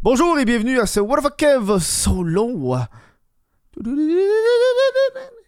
Bonjour 0.00 0.38
et 0.38 0.44
bienvenue 0.44 0.78
à 0.78 0.86
ce 0.86 1.00
What 1.00 1.22
the 1.22 1.36
Kev 1.36 1.80
solo. 1.80 2.76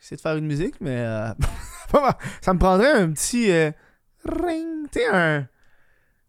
J'essaie 0.01 0.17
de 0.17 0.21
faire 0.21 0.37
une 0.37 0.47
musique, 0.47 0.75
mais 0.81 0.99
euh, 0.99 1.33
ça 2.41 2.53
me 2.53 2.59
prendrait 2.59 2.91
un 2.91 3.13
petit 3.13 3.49
euh, 3.53 3.71
ring. 4.25 4.91
Tu 4.91 4.99
un. 5.13 5.47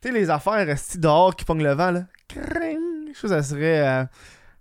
Tu 0.04 0.12
les 0.12 0.30
affaires 0.30 0.64
restent 0.68 1.00
dehors 1.00 1.36
qui 1.36 1.46
pognent 1.46 1.64
le 1.64 1.74
vent, 1.74 1.90
là. 1.90 2.04
Je 2.36 3.28
ça 3.28 3.42
serait. 3.42 3.88
euh, 3.88 4.06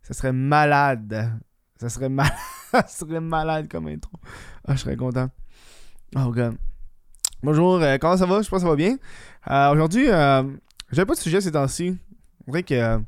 ça 0.04 0.14
serait 0.14 0.32
malade. 0.32 1.30
Ça 1.78 1.90
serait 1.90 2.08
malade. 2.08 2.32
ça 2.70 2.86
serait 2.86 3.20
malade 3.20 3.68
comme 3.70 3.88
intro. 3.88 4.12
Ah, 4.66 4.74
je 4.74 4.80
serais 4.80 4.96
content. 4.96 5.28
Oh, 6.16 6.30
god. 6.30 6.56
Bonjour, 7.42 7.74
euh, 7.74 7.98
comment 7.98 8.16
ça 8.16 8.24
va? 8.24 8.40
Je 8.40 8.48
pense 8.48 8.60
que 8.62 8.66
ça 8.66 8.70
va 8.70 8.76
bien. 8.76 8.96
Aujourd'hui, 9.70 10.06
j'avais 10.06 11.06
pas 11.06 11.14
de 11.14 11.20
sujet 11.20 11.42
ces 11.42 11.52
temps-ci. 11.52 11.98
On 12.46 12.52
dirait 12.52 12.62
que 12.62 13.02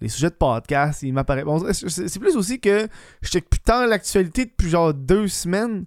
les 0.00 0.08
sujets 0.08 0.30
de 0.30 0.34
podcast, 0.34 1.02
ils 1.02 1.12
m'apparaissent. 1.12 1.44
Bon, 1.44 1.64
c'est 1.72 2.18
plus 2.18 2.36
aussi 2.36 2.60
que 2.60 2.88
je 3.22 3.28
check 3.28 3.48
plus 3.48 3.60
tant 3.60 3.86
l'actualité 3.86 4.46
depuis 4.46 4.68
genre 4.68 4.92
deux 4.92 5.28
semaines. 5.28 5.84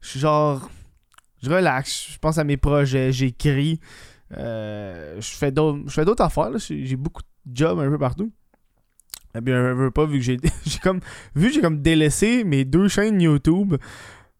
Je 0.00 0.08
suis 0.08 0.20
genre. 0.20 0.70
Je 1.42 1.50
relaxe, 1.50 2.12
je 2.12 2.18
pense 2.18 2.38
à 2.38 2.44
mes 2.44 2.56
projets, 2.56 3.12
j'écris. 3.12 3.78
euh, 4.38 5.20
je 5.20 5.30
fais 5.36 5.52
d'autres 5.52 6.22
affaires. 6.22 6.50
J'ai 6.58 6.96
beaucoup 6.96 7.22
de 7.44 7.56
jobs 7.56 7.78
un 7.78 7.90
peu 7.90 7.98
partout. 7.98 8.32
Et 9.36 9.40
bien, 9.40 9.56
je 9.56 9.74
veux 9.74 9.90
pas, 9.90 10.06
vu 10.06 10.18
que 10.18 10.24
j'ai 10.24 10.38
j'ai 10.66 10.78
comme. 10.78 11.00
Vu 11.34 11.48
que 11.48 11.54
j'ai 11.54 11.60
comme 11.60 11.82
délaissé 11.82 12.44
mes 12.44 12.64
deux 12.64 12.88
chaînes 12.88 13.20
YouTube. 13.20 13.76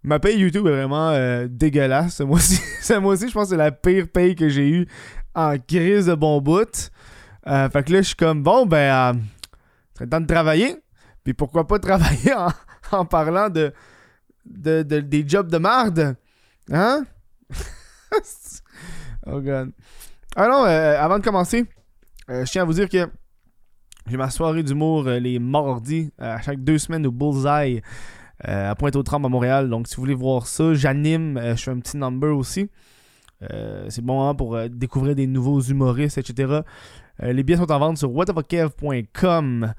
Ma 0.02 0.18
paye 0.18 0.38
YouTube 0.38 0.66
est 0.66 0.70
vraiment 0.70 1.10
euh, 1.10 1.46
dégueulasse. 1.50 2.16
Ce 2.16 2.22
mois-ci, 2.22 2.60
ce 2.82 2.94
mois-ci, 2.98 3.28
je 3.28 3.32
pense 3.34 3.44
que 3.44 3.50
c'est 3.50 3.56
la 3.56 3.72
pire 3.72 4.08
paye 4.08 4.34
que 4.34 4.48
j'ai 4.48 4.68
eue 4.68 4.86
en 5.34 5.56
crise 5.58 6.06
de 6.06 6.14
bon 6.14 6.40
bout. 6.40 6.90
Euh, 7.46 7.68
fait 7.68 7.84
que 7.84 7.92
là, 7.92 7.98
je 8.02 8.06
suis 8.08 8.16
comme, 8.16 8.42
bon, 8.42 8.66
ben, 8.66 9.14
euh, 9.16 9.20
c'est 9.94 10.04
le 10.04 10.10
temps 10.10 10.20
de 10.20 10.26
travailler. 10.26 10.76
Puis 11.22 11.34
pourquoi 11.34 11.66
pas 11.66 11.78
travailler 11.80 12.34
en, 12.34 12.48
en 12.92 13.04
parlant 13.04 13.48
de, 13.50 13.72
de, 14.46 14.82
de- 14.82 15.00
des 15.00 15.28
jobs 15.28 15.50
de 15.50 15.58
marde? 15.58 16.16
Hein? 16.70 17.04
oh 19.26 19.40
god. 19.40 19.72
Alors, 20.36 20.64
euh, 20.64 20.96
avant 20.98 21.18
de 21.18 21.24
commencer, 21.24 21.64
euh, 22.30 22.44
je 22.44 22.50
tiens 22.50 22.62
à 22.62 22.64
vous 22.64 22.72
dire 22.72 22.88
que 22.88 23.08
j'ai 24.06 24.16
ma 24.16 24.30
soirée 24.30 24.62
d'humour 24.62 25.04
les 25.04 25.38
mardis 25.38 26.12
à 26.18 26.40
chaque 26.40 26.62
deux 26.62 26.78
semaines 26.78 27.06
au 27.06 27.12
Bullseye 27.12 27.82
à 28.40 28.74
Pointe-aux-Trembles 28.74 29.26
à 29.26 29.28
Montréal. 29.30 29.70
Donc, 29.70 29.86
si 29.88 29.96
vous 29.96 30.02
voulez 30.02 30.14
voir 30.14 30.46
ça, 30.46 30.74
j'anime. 30.74 31.40
je 31.42 31.54
fais 31.62 31.70
un 31.70 31.78
petit 31.78 31.96
number 31.96 32.36
aussi. 32.36 32.68
C'est 33.40 34.02
bon 34.02 34.16
moment 34.18 34.34
pour 34.34 34.58
découvrir 34.68 35.14
des 35.14 35.26
nouveaux 35.26 35.60
humoristes, 35.62 36.18
etc. 36.18 36.60
Euh, 37.22 37.32
les 37.32 37.42
billets 37.42 37.58
sont 37.58 37.70
en 37.70 37.78
vente 37.78 37.98
sur 37.98 38.12
whatofkev.com. 38.12 39.74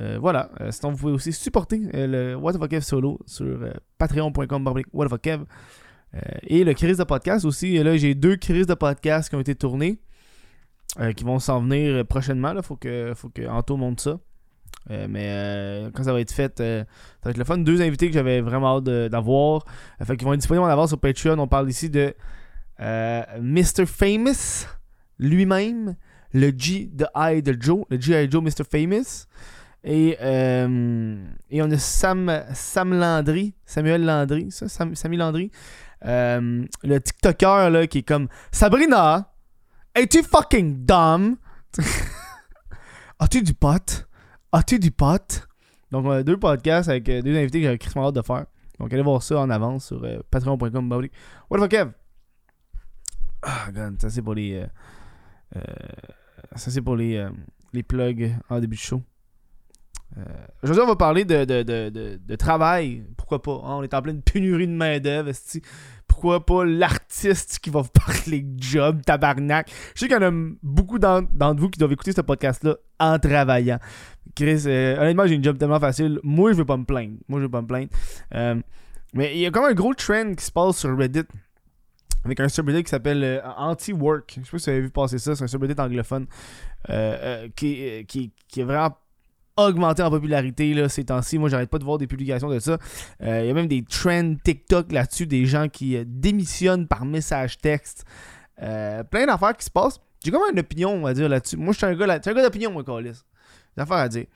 Euh, 0.00 0.18
voilà. 0.20 0.50
Euh, 0.60 0.70
sinon, 0.70 0.92
vous 0.92 0.98
pouvez 0.98 1.12
aussi 1.12 1.32
supporter 1.32 1.80
euh, 1.94 2.06
le 2.06 2.36
What 2.36 2.54
the 2.54 2.58
Fuck 2.58 2.70
Kev 2.70 2.82
solo 2.82 3.18
sur 3.26 3.58
patreon.com 3.98 4.66
What 4.92 5.06
the 5.06 5.10
Fuck 5.10 5.22
Kev. 5.22 5.44
Et 6.42 6.64
le 6.64 6.74
crise 6.74 6.98
de 6.98 7.04
podcast 7.04 7.44
aussi. 7.44 7.80
Là, 7.82 7.96
j'ai 7.96 8.14
deux 8.14 8.36
crises 8.36 8.66
de 8.66 8.74
podcast 8.74 9.28
qui 9.28 9.36
ont 9.36 9.40
été 9.40 9.54
tournées. 9.54 10.00
qui 11.16 11.22
vont 11.22 11.38
s'en 11.38 11.60
venir 11.60 12.04
prochainement. 12.06 12.52
Il 12.56 12.62
faut 12.62 12.76
que, 12.76 13.12
faut 13.14 13.28
que 13.28 13.46
Anto 13.46 13.76
monte 13.76 14.00
ça. 14.00 14.18
Mais 14.88 15.84
quand 15.94 16.02
ça 16.02 16.12
va 16.12 16.20
être 16.20 16.32
fait, 16.32 16.58
ça 16.58 16.84
va 17.22 17.30
être 17.30 17.38
le 17.38 17.44
fun. 17.44 17.58
Deux 17.58 17.80
invités 17.80 18.08
que 18.08 18.14
j'avais 18.14 18.40
vraiment 18.40 18.78
hâte 18.78 18.84
d'avoir. 18.84 19.64
Fait 20.02 20.16
qu'ils 20.16 20.26
vont 20.26 20.32
être 20.32 20.40
disponibles 20.40 20.64
en 20.64 20.68
avance 20.68 20.88
sur 20.88 20.98
Patreon. 20.98 21.38
On 21.38 21.46
parle 21.46 21.70
ici 21.70 21.90
de 21.90 22.12
Mr. 22.80 23.86
Famous 23.86 24.66
lui-même, 25.20 25.94
le 26.32 26.52
G 26.56 26.90
de 26.92 27.06
I 27.14 27.42
de 27.42 27.56
Joe, 27.60 27.84
le 27.88 28.00
G.I. 28.00 28.30
Joe 28.30 28.42
Mr. 28.42 28.64
Famous. 28.70 29.26
Et, 29.82 30.18
euh, 30.20 31.24
et 31.48 31.62
on 31.62 31.70
a 31.70 31.78
Sam, 31.78 32.44
Sam 32.52 32.92
Landry, 32.92 33.54
Samuel 33.64 34.04
Landry, 34.04 34.50
ça, 34.50 34.68
Sam, 34.68 34.94
Sammy 34.94 35.16
Landry. 35.16 35.50
Euh, 36.04 36.64
le 36.82 37.00
TikToker 37.00 37.70
là, 37.70 37.86
qui 37.86 37.98
est 37.98 38.02
comme 38.02 38.28
Sabrina, 38.52 39.32
es-tu 39.94 40.22
fucking 40.22 40.84
dumb? 40.84 41.36
As-tu 43.18 43.42
du 43.42 43.54
pot? 43.54 44.06
As-tu 44.52 44.78
du 44.78 44.90
pot? 44.90 45.46
Donc, 45.90 46.06
on 46.06 46.10
a 46.10 46.22
deux 46.22 46.38
podcasts 46.38 46.88
avec 46.88 47.08
euh, 47.08 47.22
deux 47.22 47.36
invités 47.36 47.58
que 47.60 47.64
j'avais 47.64 47.78
crissement 47.78 48.06
hâte 48.06 48.14
de 48.14 48.22
faire. 48.22 48.46
Donc, 48.78 48.92
allez 48.92 49.02
voir 49.02 49.22
ça 49.22 49.38
en 49.40 49.50
avance 49.50 49.86
sur 49.86 50.00
patreon.com. 50.30 50.88
bah. 50.88 50.96
What 51.50 51.58
the 51.58 51.60
fuck, 51.60 51.70
Kev? 51.70 51.90
Ah, 53.42 53.68
God, 53.72 54.00
ça 54.00 54.10
c'est 54.10 54.22
pour 54.22 54.34
les. 54.34 54.64
Ça 56.56 56.70
c'est 56.70 56.82
pour 56.82 56.96
les, 56.96 57.16
euh, 57.16 57.30
les 57.72 57.82
plugs 57.82 58.32
en 58.48 58.60
début 58.60 58.76
de 58.76 58.80
show. 58.80 59.02
Euh, 60.18 60.22
Aujourd'hui, 60.64 60.82
on 60.84 60.88
va 60.88 60.96
parler 60.96 61.24
de, 61.24 61.44
de, 61.44 61.62
de, 62.18 62.36
travail. 62.36 63.04
Pourquoi 63.16 63.40
pas? 63.42 63.52
hein? 63.64 63.76
On 63.78 63.82
est 63.84 63.94
en 63.94 64.02
pleine 64.02 64.22
pénurie 64.22 64.66
de 64.66 64.72
main-d'œuvre. 64.72 65.30
Pourquoi 66.08 66.44
pas 66.44 66.64
l'artiste 66.64 67.60
qui 67.60 67.70
va 67.70 67.82
vous 67.82 67.90
parler 68.06 68.40
de 68.42 68.60
job, 68.60 69.02
tabarnak? 69.06 69.70
Je 69.94 70.00
sais 70.00 70.08
qu'il 70.08 70.16
y 70.16 70.18
en 70.18 70.28
a 70.28 70.54
beaucoup 70.64 70.98
d'en- 70.98 71.22
d'entre 71.22 71.60
vous 71.60 71.70
qui 71.70 71.78
doivent 71.78 71.92
écouter 71.92 72.10
ce 72.12 72.22
podcast-là 72.22 72.74
en 72.98 73.18
travaillant. 73.20 73.78
Chris, 74.34 74.64
euh, 74.66 75.00
honnêtement, 75.00 75.26
j'ai 75.28 75.36
une 75.36 75.44
job 75.44 75.56
tellement 75.58 75.78
facile. 75.80 76.18
Moi, 76.24 76.52
je 76.52 76.56
veux 76.56 76.64
pas 76.64 76.76
me 76.76 76.84
plaindre. 76.84 77.16
Moi, 77.28 77.38
je 77.38 77.44
veux 77.44 77.50
pas 77.50 77.62
me 77.62 77.66
plaindre. 77.68 77.90
Euh, 78.34 78.60
mais 79.14 79.36
il 79.36 79.40
y 79.40 79.46
a 79.46 79.52
comme 79.52 79.64
un 79.64 79.74
gros 79.74 79.94
trend 79.94 80.34
qui 80.34 80.44
se 80.44 80.50
passe 80.50 80.78
sur 80.78 80.96
Reddit 80.98 81.22
avec 82.24 82.40
un 82.40 82.48
subreddit 82.48 82.84
qui 82.84 82.90
s'appelle 82.90 83.22
euh, 83.24 83.40
Anti-Work. 83.56 84.38
Je 84.40 84.44
sais 84.44 84.50
pas 84.50 84.58
si 84.58 84.64
vous 84.64 84.70
avez 84.70 84.80
vu 84.80 84.90
passer 84.90 85.18
ça. 85.18 85.34
C'est 85.34 85.44
un 85.44 85.46
subreddit 85.46 85.80
anglophone 85.80 86.26
euh, 86.88 87.44
euh, 87.44 87.48
qui, 87.56 88.04
qui, 88.06 88.32
qui 88.48 88.60
est 88.60 88.64
vraiment 88.64 88.96
augmenté 89.56 90.02
en 90.02 90.10
popularité 90.10 90.72
là, 90.74 90.88
ces 90.88 91.04
temps-ci. 91.04 91.38
Moi, 91.38 91.48
j'arrête 91.48 91.70
pas 91.70 91.78
de 91.78 91.84
voir 91.84 91.98
des 91.98 92.06
publications 92.06 92.48
de 92.48 92.58
ça. 92.58 92.78
Il 93.20 93.26
y 93.26 93.50
a 93.50 93.54
même 93.54 93.66
des 93.68 93.82
trends 93.84 94.34
TikTok 94.42 94.90
là-dessus, 94.92 95.26
des 95.26 95.44
gens 95.44 95.68
qui 95.68 96.02
démissionnent 96.06 96.86
par 96.86 97.04
message 97.04 97.58
texte. 97.58 98.04
Plein 98.56 99.26
d'affaires 99.26 99.56
qui 99.56 99.66
se 99.66 99.70
passent. 99.70 100.00
J'ai 100.24 100.30
comme 100.30 100.42
une 100.52 100.60
opinion, 100.60 100.92
on 100.92 101.00
va 101.02 101.12
dire, 101.14 101.28
là-dessus. 101.28 101.56
Moi, 101.56 101.72
je 101.72 101.78
suis 101.78 101.86
un 101.86 101.94
gars, 101.94 102.06
là- 102.06 102.20
un 102.24 102.32
gars 102.32 102.42
d'opinion, 102.42 102.70
moi, 102.70 102.84
Calis. 102.84 103.22
Des 103.76 103.82
affaires 103.82 103.96
à 103.96 104.08
dire. 104.08 104.26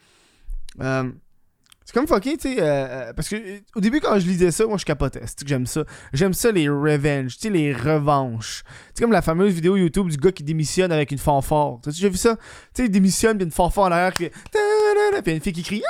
C'est 1.85 1.93
comme 1.93 2.07
fucké, 2.07 2.39
tu 2.39 2.55
sais, 2.55 2.63
euh, 2.63 2.65
euh, 2.65 3.13
parce 3.13 3.29
que 3.29 3.37
euh, 3.37 3.61
au 3.77 3.81
début, 3.81 4.01
quand 4.01 4.19
je 4.19 4.27
lisais 4.27 4.51
ça, 4.51 4.67
moi, 4.67 4.79
je 4.79 4.87
capotais. 4.87 5.21
C'est 5.27 5.43
que 5.43 5.49
j'aime 5.49 5.67
ça? 5.67 5.85
J'aime 6.15 6.33
ça, 6.33 6.51
les 6.51 6.67
revenge, 6.67 7.35
tu 7.37 7.43
sais, 7.43 7.51
les 7.51 7.75
revanches. 7.75 8.65
C'est 8.95 9.03
comme 9.03 9.13
la 9.13 9.21
fameuse 9.21 9.53
vidéo 9.53 9.77
YouTube 9.77 10.09
du 10.09 10.17
gars 10.17 10.33
qui 10.33 10.43
démissionne 10.43 10.93
avec 10.93 11.13
une 11.13 11.19
fanfare. 11.19 11.81
T'as-tu 11.83 11.97
déjà 11.99 12.09
vu 12.09 12.17
ça? 12.17 12.37
Tu 12.37 12.43
sais, 12.75 12.85
il 12.87 12.91
démissionne, 12.91 13.37
puis 13.37 13.45
une 13.45 13.53
fanfare 13.53 13.85
en 13.85 13.93
arrière 13.93 14.15
qui 14.15 14.31
Puis 14.31 15.35
une 15.35 15.41
fille 15.41 15.53
qui 15.53 15.63
crie... 15.63 15.83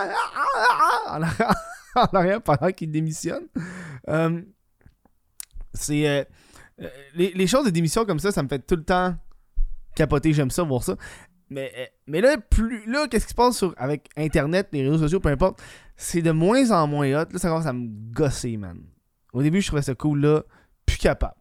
Ah, 0.00 0.08
ah, 0.34 0.66
ah, 1.06 1.18
en 1.18 1.22
arrière, 1.22 1.54
en 1.96 2.16
arrière 2.16 2.42
pendant 2.42 2.72
qu'il 2.72 2.90
démissionne. 2.90 3.46
C'est... 5.74 6.26
les, 7.14 7.32
les 7.34 7.46
choses 7.46 7.66
de 7.66 7.70
démission 7.70 8.06
comme 8.06 8.20
ça, 8.20 8.32
ça 8.32 8.42
me 8.42 8.48
fait 8.48 8.66
tout 8.66 8.76
le 8.76 8.84
temps 8.84 9.14
capoter. 9.94 10.32
J'aime 10.32 10.50
ça, 10.50 10.62
voir 10.62 10.82
ça. 10.82 10.96
Mais, 11.52 11.70
euh, 11.76 11.86
mais 12.06 12.20
là, 12.20 12.38
plus, 12.38 12.84
là 12.90 13.06
qu'est-ce 13.08 13.26
qui 13.26 13.30
se 13.30 13.34
passe 13.34 13.58
sur, 13.58 13.74
avec 13.76 14.08
Internet, 14.16 14.68
les 14.72 14.82
réseaux 14.82 14.98
sociaux, 14.98 15.20
peu 15.20 15.28
importe, 15.28 15.62
c'est 15.96 16.22
de 16.22 16.30
moins 16.30 16.70
en 16.70 16.86
moins 16.86 17.08
hot. 17.08 17.26
Là, 17.30 17.38
ça 17.38 17.48
commence 17.48 17.66
à 17.66 17.72
me 17.72 17.88
gosser, 18.12 18.56
man. 18.56 18.80
Au 19.32 19.42
début, 19.42 19.60
je 19.60 19.66
trouvais 19.66 19.82
ça 19.82 19.94
cool, 19.94 20.20
là. 20.20 20.42
Plus 20.86 20.96
capable. 20.96 21.34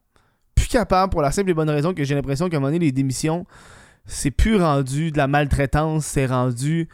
Plus 0.54 0.68
capable 0.68 1.12
pour 1.12 1.22
la 1.22 1.32
simple 1.32 1.50
et 1.50 1.54
bonne 1.54 1.70
raison 1.70 1.94
que 1.94 2.04
j'ai 2.04 2.16
l'impression 2.16 2.50
qu'à 2.50 2.58
un 2.58 2.60
moment 2.60 2.72
donné, 2.72 2.86
les 2.86 2.92
démissions, 2.92 3.46
c'est 4.06 4.32
plus 4.32 4.58
rendu 4.58 5.12
de 5.12 5.18
la 5.18 5.28
maltraitance, 5.28 6.06
c'est 6.06 6.26
rendu. 6.26 6.90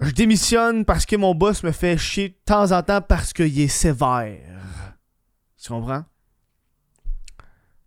Je 0.00 0.10
démissionne 0.12 0.84
parce 0.84 1.06
que 1.06 1.16
mon 1.16 1.34
boss 1.34 1.62
me 1.62 1.72
fait 1.72 1.96
chier 1.96 2.30
de 2.30 2.36
temps 2.44 2.72
en 2.72 2.82
temps 2.82 3.02
parce 3.02 3.32
qu'il 3.32 3.58
est 3.58 3.68
sévère. 3.68 4.38
Tu 5.62 5.68
comprends? 5.68 6.04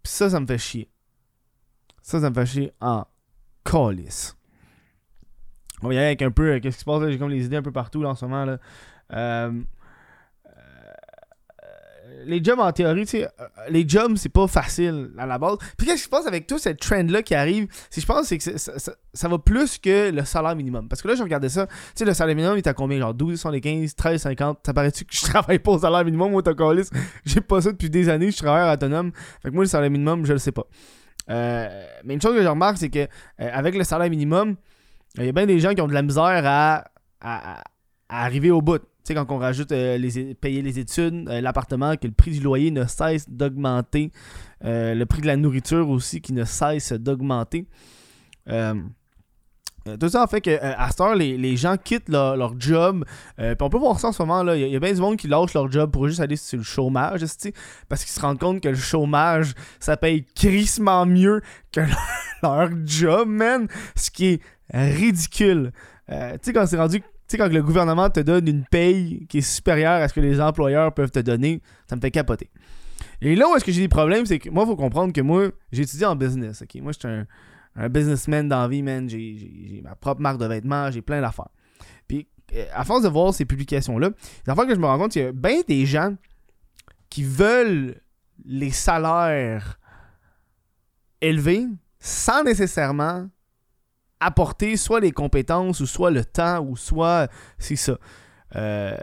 Pis 0.04 0.12
ça, 0.12 0.30
ça 0.30 0.40
me 0.40 0.46
fait 0.46 0.58
chier. 0.58 0.90
Ça, 2.02 2.20
ça 2.20 2.30
me 2.30 2.36
fait 2.36 2.46
chier 2.46 2.74
en 2.81 3.06
calice. 3.63 4.35
On 5.81 5.88
va 5.89 5.94
y 5.94 5.98
aller 5.98 6.06
avec 6.07 6.21
un 6.21 6.31
peu. 6.31 6.54
euh, 6.54 6.60
Qu'est-ce 6.60 6.77
qui 6.77 6.81
se 6.81 6.86
passe? 6.86 7.10
J'ai 7.10 7.18
comme 7.18 7.30
les 7.30 7.45
idées 7.45 7.57
un 7.57 7.62
peu 7.62 7.71
partout 7.71 8.01
là, 8.01 8.10
en 8.10 8.15
ce 8.15 8.25
moment. 8.25 8.45
Là. 8.45 8.57
Euh, 9.13 9.51
euh, 10.48 12.24
les 12.25 12.42
jobs 12.42 12.60
en 12.60 12.71
théorie, 12.71 13.01
tu 13.06 13.18
sais, 13.19 13.27
les 13.69 13.88
jobs 13.88 14.15
c'est 14.15 14.30
pas 14.30 14.48
facile 14.48 15.12
à 15.18 15.25
la 15.25 15.38
base. 15.38 15.57
Puis 15.77 15.86
qu'est-ce 15.86 15.98
qui 15.98 16.04
se 16.06 16.10
passe 16.10 16.25
avec 16.25 16.48
tout 16.48 16.57
cette 16.57 16.80
trend 16.80 17.04
là 17.10 17.21
qui 17.21 17.36
arrive? 17.36 17.68
Si 17.89 18.00
je 18.00 18.06
pense 18.06 18.27
c'est 18.27 18.38
que 18.38 18.57
ça, 18.57 19.27
va 19.27 19.38
plus 19.39 19.77
que 19.77 20.10
le 20.12 20.24
salaire 20.24 20.56
minimum. 20.56 20.88
Parce 20.88 21.01
que 21.01 21.10
là, 21.10 21.15
je 21.15 21.24
regardais 21.24 21.50
ça. 21.50 21.68
Tu 21.68 21.74
sais, 21.95 22.06
le 22.06 22.13
salaire 22.13 22.36
minimum 22.36 22.56
il 22.56 22.60
est 22.60 22.68
à 22.68 22.74
combien? 22.74 22.98
Genre 23.00 23.13
12, 23.13 23.39
75, 23.39 23.95
13, 23.95 24.21
50. 24.21 24.60
Ça 24.65 24.74
paraît-tu 24.74 25.04
que 25.04 25.13
je 25.13 25.21
travaille 25.25 25.60
pas 25.60 25.71
au 25.71 25.80
salaire 25.80 26.06
minimum 26.06 26.31
Moi, 26.31 26.42
t'as. 26.44 26.54
J'ai 27.25 27.42
pas 27.42 27.62
ça 27.62 27.71
depuis 27.74 27.89
des 27.89 28.07
années. 28.07 28.31
Je 28.31 28.38
travaille 28.38 28.74
autonome. 28.74 29.12
Fait 29.42 29.50
que 29.50 29.54
moi, 29.54 29.65
le 29.65 29.69
salaire 29.69 29.92
minimum, 29.92 30.25
je 30.25 30.31
le 30.33 30.39
sais 30.39 30.54
pas. 30.54 30.65
Euh, 31.30 31.86
mais 32.04 32.16
une 32.16 32.22
chose 32.22 32.36
que 32.36 32.44
je 32.44 32.48
remarque, 32.48 32.78
c'est 32.78 32.90
que 32.90 33.00
euh, 33.00 33.08
avec 33.38 33.75
le 33.75 33.84
salaire 33.84 34.10
minimum, 34.10 34.56
il 35.18 35.25
y 35.25 35.30
a 35.30 35.31
bien 35.31 35.46
des 35.46 35.60
gens 35.60 35.74
qui 35.74 35.81
ont 35.81 35.88
de 35.88 35.94
la 35.94 36.02
misère 36.02 36.44
à, 36.46 37.64
arriver 38.10 38.52
au 38.52 38.62
bout. 38.62 38.80
Tu 38.80 38.86
sais, 39.10 39.16
quand 39.16 39.30
on 39.31 39.38
rajoute 39.38 39.72
euh, 39.72 40.34
payer 40.40 40.62
les 40.62 40.80
études, 40.80 41.28
l'appartement, 41.28 41.96
que 41.96 42.08
le 42.08 42.14
prix 42.14 42.31
du 42.31 42.40
loyer 42.40 42.72
ne 42.72 42.86
cesse 42.86 43.30
d'augmenter, 43.30 44.12
le 44.62 45.04
prix 45.06 45.22
de 45.22 45.28
la 45.28 45.38
nourriture 45.38 45.90
aussi 45.90 46.22
qui 46.22 46.34
ne 46.34 46.46
cesse 46.46 46.94
d'augmenter. 46.94 47.68
Euh, 49.88 49.97
tout 49.97 50.07
ça 50.07 50.24
en 50.24 50.27
fait 50.27 50.39
que 50.39 50.50
euh, 50.50 50.74
à 50.77 50.89
cette 50.89 51.01
heure, 51.01 51.15
les, 51.15 51.38
les 51.38 51.57
gens 51.57 51.75
quittent 51.77 52.07
leur, 52.09 52.38
leur 52.38 52.53
job. 52.59 53.03
Euh, 53.39 53.53
puis 53.56 53.65
on 53.65 53.69
peut 53.69 53.77
voir 53.77 54.00
ça 54.00 54.09
en 54.09 54.12
ce 54.12 54.21
moment. 54.21 54.44
là. 54.44 54.56
Il 54.56 54.68
y, 54.68 54.75
a- 54.75 54.80
bien 54.80 54.94
du 54.94 55.01
monde 55.01 55.18
qui 55.18 55.27
lâche 55.27 55.53
leur 55.53 55.71
job 55.71 55.91
pour 55.91 56.07
juste 56.07 56.19
aller 56.21 56.35
sur 56.38 56.57
le 56.57 56.63
chômage. 56.63 57.21
Parce 57.89 58.03
qu'ils 58.03 58.13
se 58.13 58.19
rendent 58.21 58.39
compte 58.39 58.62
que 58.62 58.69
le 58.69 58.75
chômage, 58.75 59.53
ça 59.80 59.97
paye 59.97 60.25
crissement 60.35 61.06
mieux 61.06 61.41
que 61.71 61.81
leur, 62.44 62.69
job, 62.85 63.27
man. 63.27 63.68
Ce 63.95 64.09
qui 64.09 64.27
est 64.27 64.41
ridicule. 64.74 65.71
Tu 66.09 66.15
sais, 66.41 66.53
quand 66.53 66.65
c'est 66.65 66.77
rendu. 66.77 67.01
Tu 67.01 67.06
sais, 67.27 67.38
quand 67.38 67.51
le 67.51 67.63
gouvernement 67.63 68.09
te 68.09 68.19
donne 68.19 68.47
une 68.47 68.65
paye 68.65 69.25
qui 69.29 69.38
est 69.39 69.41
supérieure 69.41 70.01
à 70.01 70.07
ce 70.07 70.13
que 70.13 70.19
les 70.19 70.39
employeurs 70.41 70.94
peuvent 70.94 71.12
te 71.12 71.19
donner, 71.19 71.62
ça 71.89 71.95
me 71.95 72.01
fait 72.01 72.12
capoter. 72.12 72.50
Et 73.21 73.36
là 73.36 73.47
où 73.50 73.56
est-ce 73.56 73.63
que 73.63 73.71
j'ai 73.71 73.81
des 73.81 73.88
problèmes, 73.88 74.25
c'est 74.25 74.39
que 74.39 74.50
moi, 74.50 74.63
il 74.65 74.68
faut 74.68 74.75
comprendre 74.75 75.13
que 75.13 75.21
moi, 75.21 75.47
j'ai 75.71 75.83
étudié 75.83 76.06
en 76.06 76.15
business. 76.15 76.62
ok? 76.62 76.81
Moi, 76.81 76.91
je 76.91 77.00
suis 77.00 77.07
un, 77.07 77.25
un 77.75 77.90
businessman 77.90 78.48
dans 78.48 78.62
la 78.62 78.68
vie, 78.68 78.84
man. 78.84 79.10
J'ai, 79.10 79.81
ma 79.84 79.96
propre 79.96 80.22
marque 80.22 80.38
de 80.38 80.46
vêtements, 80.46 80.92
j'ai 80.92 81.02
plein 81.02 81.22
d'affaires. 81.22 81.50
Puis, 82.08 82.28
euh, 82.54 82.66
à 82.74 82.84
force 82.84 83.04
de 83.04 83.10
voir 83.10 83.34
ces 83.34 83.46
publications-là, 83.46 84.10
les 84.46 84.52
affaires 84.52 84.68
que 84.68 84.75
je 84.75 84.80
me 84.80 84.86
rends 84.86 84.98
compte, 84.98 85.16
il 85.16 85.22
y 85.22 85.25
a 85.25 85.31
bien 85.31 85.62
des 85.68 85.86
gens 85.86 86.16
qui 87.10 87.24
veulent 87.24 88.02
les 88.46 88.72
salaires 88.72 89.80
élevés 91.22 91.68
sans 92.00 92.44
nécessairement 92.44 93.28
apporter 94.20 94.78
soit 94.78 95.00
les 95.00 95.12
compétences 95.12 95.80
ou 95.80 95.86
soit 95.86 96.12
le 96.12 96.24
temps 96.25 96.62
ou 96.62 96.75
soit 96.75 97.30
c'est 97.58 97.75
ça. 97.75 97.98
Euh, 98.56 98.96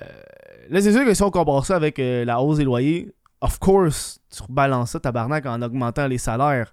là, 0.69 0.81
c'est 0.81 0.93
sûr 0.93 1.05
que 1.05 1.15
si 1.15 1.23
on 1.23 1.31
compare 1.31 1.65
ça 1.67 1.77
avec 1.77 1.99
euh, 1.99 2.25
la 2.25 2.41
hausse 2.41 2.59
des 2.59 2.65
loyers, 2.65 3.13
of 3.41 3.59
course, 3.59 4.21
tu 4.31 4.43
rebalances 4.43 4.93
ça, 4.93 5.01
tabarnak, 5.01 5.47
en 5.47 5.61
augmentant 5.63 6.07
les 6.07 6.19
salaires. 6.19 6.73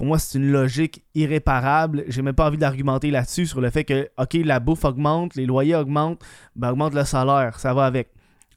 Pour 0.00 0.06
moi, 0.06 0.18
c'est 0.18 0.38
une 0.38 0.50
logique 0.50 1.04
irréparable. 1.14 2.04
J'ai 2.08 2.22
même 2.22 2.34
pas 2.34 2.46
envie 2.46 2.56
d'argumenter 2.56 3.10
là-dessus 3.10 3.44
sur 3.44 3.60
le 3.60 3.68
fait 3.68 3.84
que, 3.84 4.08
OK, 4.16 4.32
la 4.32 4.58
bouffe 4.58 4.86
augmente, 4.86 5.34
les 5.34 5.44
loyers 5.44 5.74
augmentent, 5.74 6.22
ben 6.56 6.70
augmente 6.70 6.94
le 6.94 7.04
salaire, 7.04 7.60
ça 7.60 7.74
va 7.74 7.84
avec. 7.84 8.08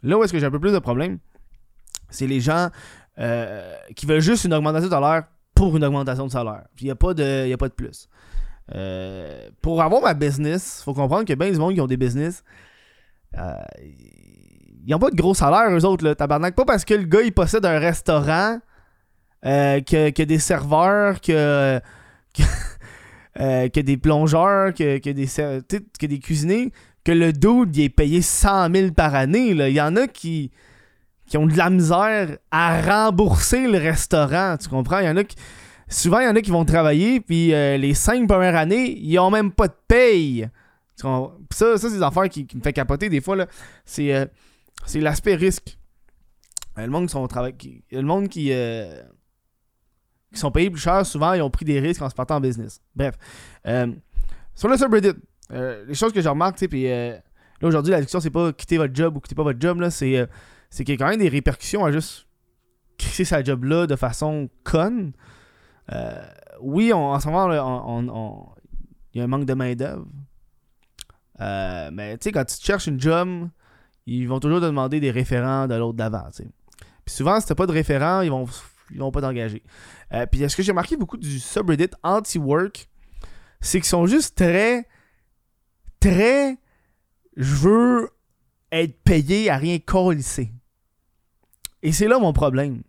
Là 0.04 0.18
où 0.18 0.24
est-ce 0.24 0.31
que 0.31 0.40
j'ai 0.40 0.45
un 0.45 0.51
peu 0.51 0.60
plus 0.62 0.72
de 0.72 0.80
problème, 0.80 1.18
c'est 2.10 2.28
les 2.28 2.40
gens 2.40 2.69
euh, 3.19 3.75
qui 3.94 4.06
veulent 4.06 4.22
juste 4.22 4.45
une 4.45 4.54
augmentation 4.54 4.88
de 4.88 4.94
salaire 4.94 5.24
pour 5.54 5.75
une 5.75 5.84
augmentation 5.84 6.28
de 6.28 6.31
salaire. 6.31 6.63
Il 6.80 6.86
n'y 6.86 6.92
a, 6.92 6.95
pas 6.95 7.13
de- 7.13 7.54
a 7.54 7.57
pas 7.57 7.68
de 7.68 7.74
plus. 7.74 8.07
Euh, 8.74 9.50
pour 9.62 9.81
avoir 9.81 10.01
ma 10.01 10.13
business, 10.13 10.81
faut 10.86 10.94
comprendre 10.94 11.25
que 11.25 11.34
bien 11.34 11.51
du 11.51 11.57
monde 11.57 11.74
qui 11.74 11.81
ont 11.81 11.88
des 11.88 11.98
business, 11.98 12.42
euh, 13.38 13.51
ils 13.81 14.90
n'ont 14.92 14.98
pas 14.98 15.10
de 15.12 15.18
gros 15.18 15.34
salaire, 15.34 15.69
eux 15.78 15.84
autres, 15.84 16.06
là, 16.06 16.16
tabarnak. 16.16 16.56
Pas 16.56 16.63
parce 16.63 16.86
que 16.86 16.94
le 16.94 17.04
gars, 17.04 17.22
il 17.22 17.34
possède 17.34 17.66
un 17.66 17.80
restaurant, 17.80 18.60
euh, 19.45 19.81
que, 19.81 20.10
que 20.12 20.24
des 20.24 20.40
serveurs, 20.40 21.19
que, 21.19 21.80
que, 22.34 22.44
euh, 23.40 23.68
que 23.68 23.80
des 23.81 23.98
plongeurs, 23.98 24.74
que, 24.74 25.00
que 25.00 25.10
des, 25.10 25.28
que 25.28 26.06
des 26.06 26.19
cuisiniers, 26.19 26.72
que 27.04 27.12
le 27.12 27.34
dude, 27.34 27.75
il 27.75 27.84
est 27.84 27.90
payé 27.90 28.22
100 28.22 28.74
000 28.74 28.92
par 28.92 29.16
année. 29.16 29.54
là. 29.54 29.68
Il 29.68 29.75
y 29.75 29.81
en 29.81 29.95
a 29.98 30.07
qui, 30.07 30.51
qui 31.25 31.38
ont 31.38 31.45
de 31.45 31.57
la 31.57 31.69
misère 31.69 32.38
à 32.51 32.81
rembourser 32.81 33.68
le 33.68 33.78
restaurant, 33.78 34.56
tu 34.57 34.69
comprends? 34.69 35.00
Il 35.00 35.06
y 35.06 35.10
en 35.10 35.18
a 35.18 35.24
qui... 35.24 35.36
Souvent, 35.90 36.19
il 36.19 36.25
y 36.25 36.28
en 36.28 36.36
a 36.36 36.42
qui 36.42 36.50
vont 36.50 36.66
travailler, 36.66 37.19
puis 37.19 37.54
euh, 37.54 37.78
les 37.78 37.94
cinq 37.94 38.28
premières 38.28 38.56
années, 38.56 38.98
ils 38.98 39.19
ont 39.19 39.30
même 39.30 39.51
pas 39.51 39.68
de 39.68 39.75
paye. 39.88 40.50
Ça, 40.95 41.30
ça 41.51 41.78
c'est 41.78 41.92
des 41.92 42.01
affaires 42.01 42.30
qui, 42.30 42.48
me 42.56 42.62
fait 42.62 42.74
capoter 42.74 43.10
des 43.10 43.22
fois. 43.22 43.36
C'est 43.86 44.30
l'aspect 44.95 45.36
risque. 45.36 45.78
Le 46.78 46.88
monde 46.88 47.07
qui 47.57 47.84
le 47.92 48.01
monde 48.01 48.30
qui, 48.30 48.51
qui 50.33 50.39
sont 50.39 50.51
payés 50.51 50.69
plus 50.69 50.81
cher, 50.81 51.06
souvent, 51.06 51.33
ils 51.33 51.41
ont 51.41 51.50
pris 51.50 51.65
des 51.65 51.80
risques 51.80 52.01
en 52.01 52.09
se 52.09 52.15
partant 52.15 52.38
en 52.38 52.41
business. 52.41 52.81
Bref. 52.95 53.15
Euh, 53.68 53.94
sur 54.56 54.68
le 54.68 54.77
subreddit, 54.77 55.12
euh, 55.51 55.85
les 55.88 55.94
choses 55.94 56.12
que 56.12 56.21
je 56.21 56.30
remarque, 56.30 56.56
tu 56.56 56.62
sais, 56.62 56.68
puis 56.68 56.91
euh, 56.91 57.13
là 57.62 57.68
aujourd'hui, 57.68 57.91
la 57.91 57.97
discussion, 57.97 58.19
c'est 58.19 58.30
pas 58.30 58.51
quitter 58.51 58.77
votre 58.77 58.94
job 58.95 59.15
ou 59.15 59.19
quitter 59.19 59.35
pas 59.35 59.44
votre 59.44 59.62
job, 59.62 59.80
là, 59.80 59.89
c'est 59.89 60.27
c'est 60.69 60.83
qu'il 60.83 60.95
y 60.95 60.97
a 60.97 61.06
quand 61.06 61.09
même 61.09 61.19
des 61.19 61.30
répercussions 61.30 61.85
à 61.85 61.91
juste 61.91 62.27
quitter 62.97 63.25
sa 63.25 63.44
job 63.44 63.63
là 63.63 63.85
de 63.85 63.95
façon 63.95 64.50
conne. 64.63 65.13
Oui, 66.62 66.91
en 66.91 67.19
ce 67.19 67.27
moment, 67.27 67.51
il 69.13 69.18
y 69.18 69.21
a 69.21 69.24
un 69.24 69.27
manque 69.27 69.45
de 69.45 69.53
main-d'œuvre. 69.53 70.07
Mais 71.39 72.18
tu 72.18 72.24
sais, 72.24 72.31
quand 72.31 72.45
tu 72.45 72.56
cherches 72.59 72.88
une 72.88 73.00
job, 73.00 73.50
ils 74.07 74.27
vont 74.27 74.39
toujours 74.39 74.62
te 74.62 74.65
demander 74.65 75.00
des 75.00 75.12
référents 75.12 75.68
de 75.68 75.75
l'autre 75.75 75.97
d'avant. 75.97 76.27
Puis 77.06 77.15
souvent, 77.15 77.39
si 77.39 77.45
t'as 77.45 77.56
pas 77.56 77.68
de 77.68 77.71
référent, 77.71 78.21
ils 78.21 78.31
vont, 78.31 78.47
ils 78.94 79.00
vont 79.00 79.12
pas 79.12 79.22
t'engager. 79.22 79.63
Euh, 80.13 80.25
puis 80.25 80.48
ce 80.50 80.56
que 80.56 80.63
j'ai 80.63 80.72
remarqué 80.72 80.95
beaucoup 80.98 81.18
du 81.18 81.40
subreddit 81.40 81.90
anti-work, 82.04 82.88
c'est 83.60 83.80
qu'ils 83.80 83.88
sont 83.90 84.06
juste 84.07 84.36
très, 84.38 84.88
très, 86.00 86.57
je 87.36 87.54
veux 87.56 88.10
être 88.72 89.01
payé 89.04 89.50
à 89.50 89.57
rien 89.57 89.80
colisser. 89.80 90.51
Et 91.81 91.92
c'est 91.92 92.07
là 92.07 92.19
mon 92.19 92.34
problème. 92.34 92.81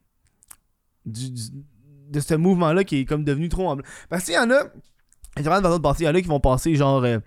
Du- 1.04 1.30
du- 1.30 1.50
de 2.08 2.20
ce 2.20 2.34
mouvement-là 2.34 2.84
qui 2.84 2.98
est 2.98 3.04
comme 3.04 3.24
devenu 3.24 3.48
trop 3.48 3.68
en 3.68 3.78
Parce 4.08 4.24
qu'il 4.24 4.34
y 4.34 4.38
en 4.38 4.50
a. 4.50 4.64
Il 5.36 5.44
y 5.44 5.48
en 5.48 6.14
a 6.14 6.20
qui 6.22 6.28
vont 6.28 6.38
passer 6.40 6.74
genre. 6.76 7.02
euh, 7.04 7.18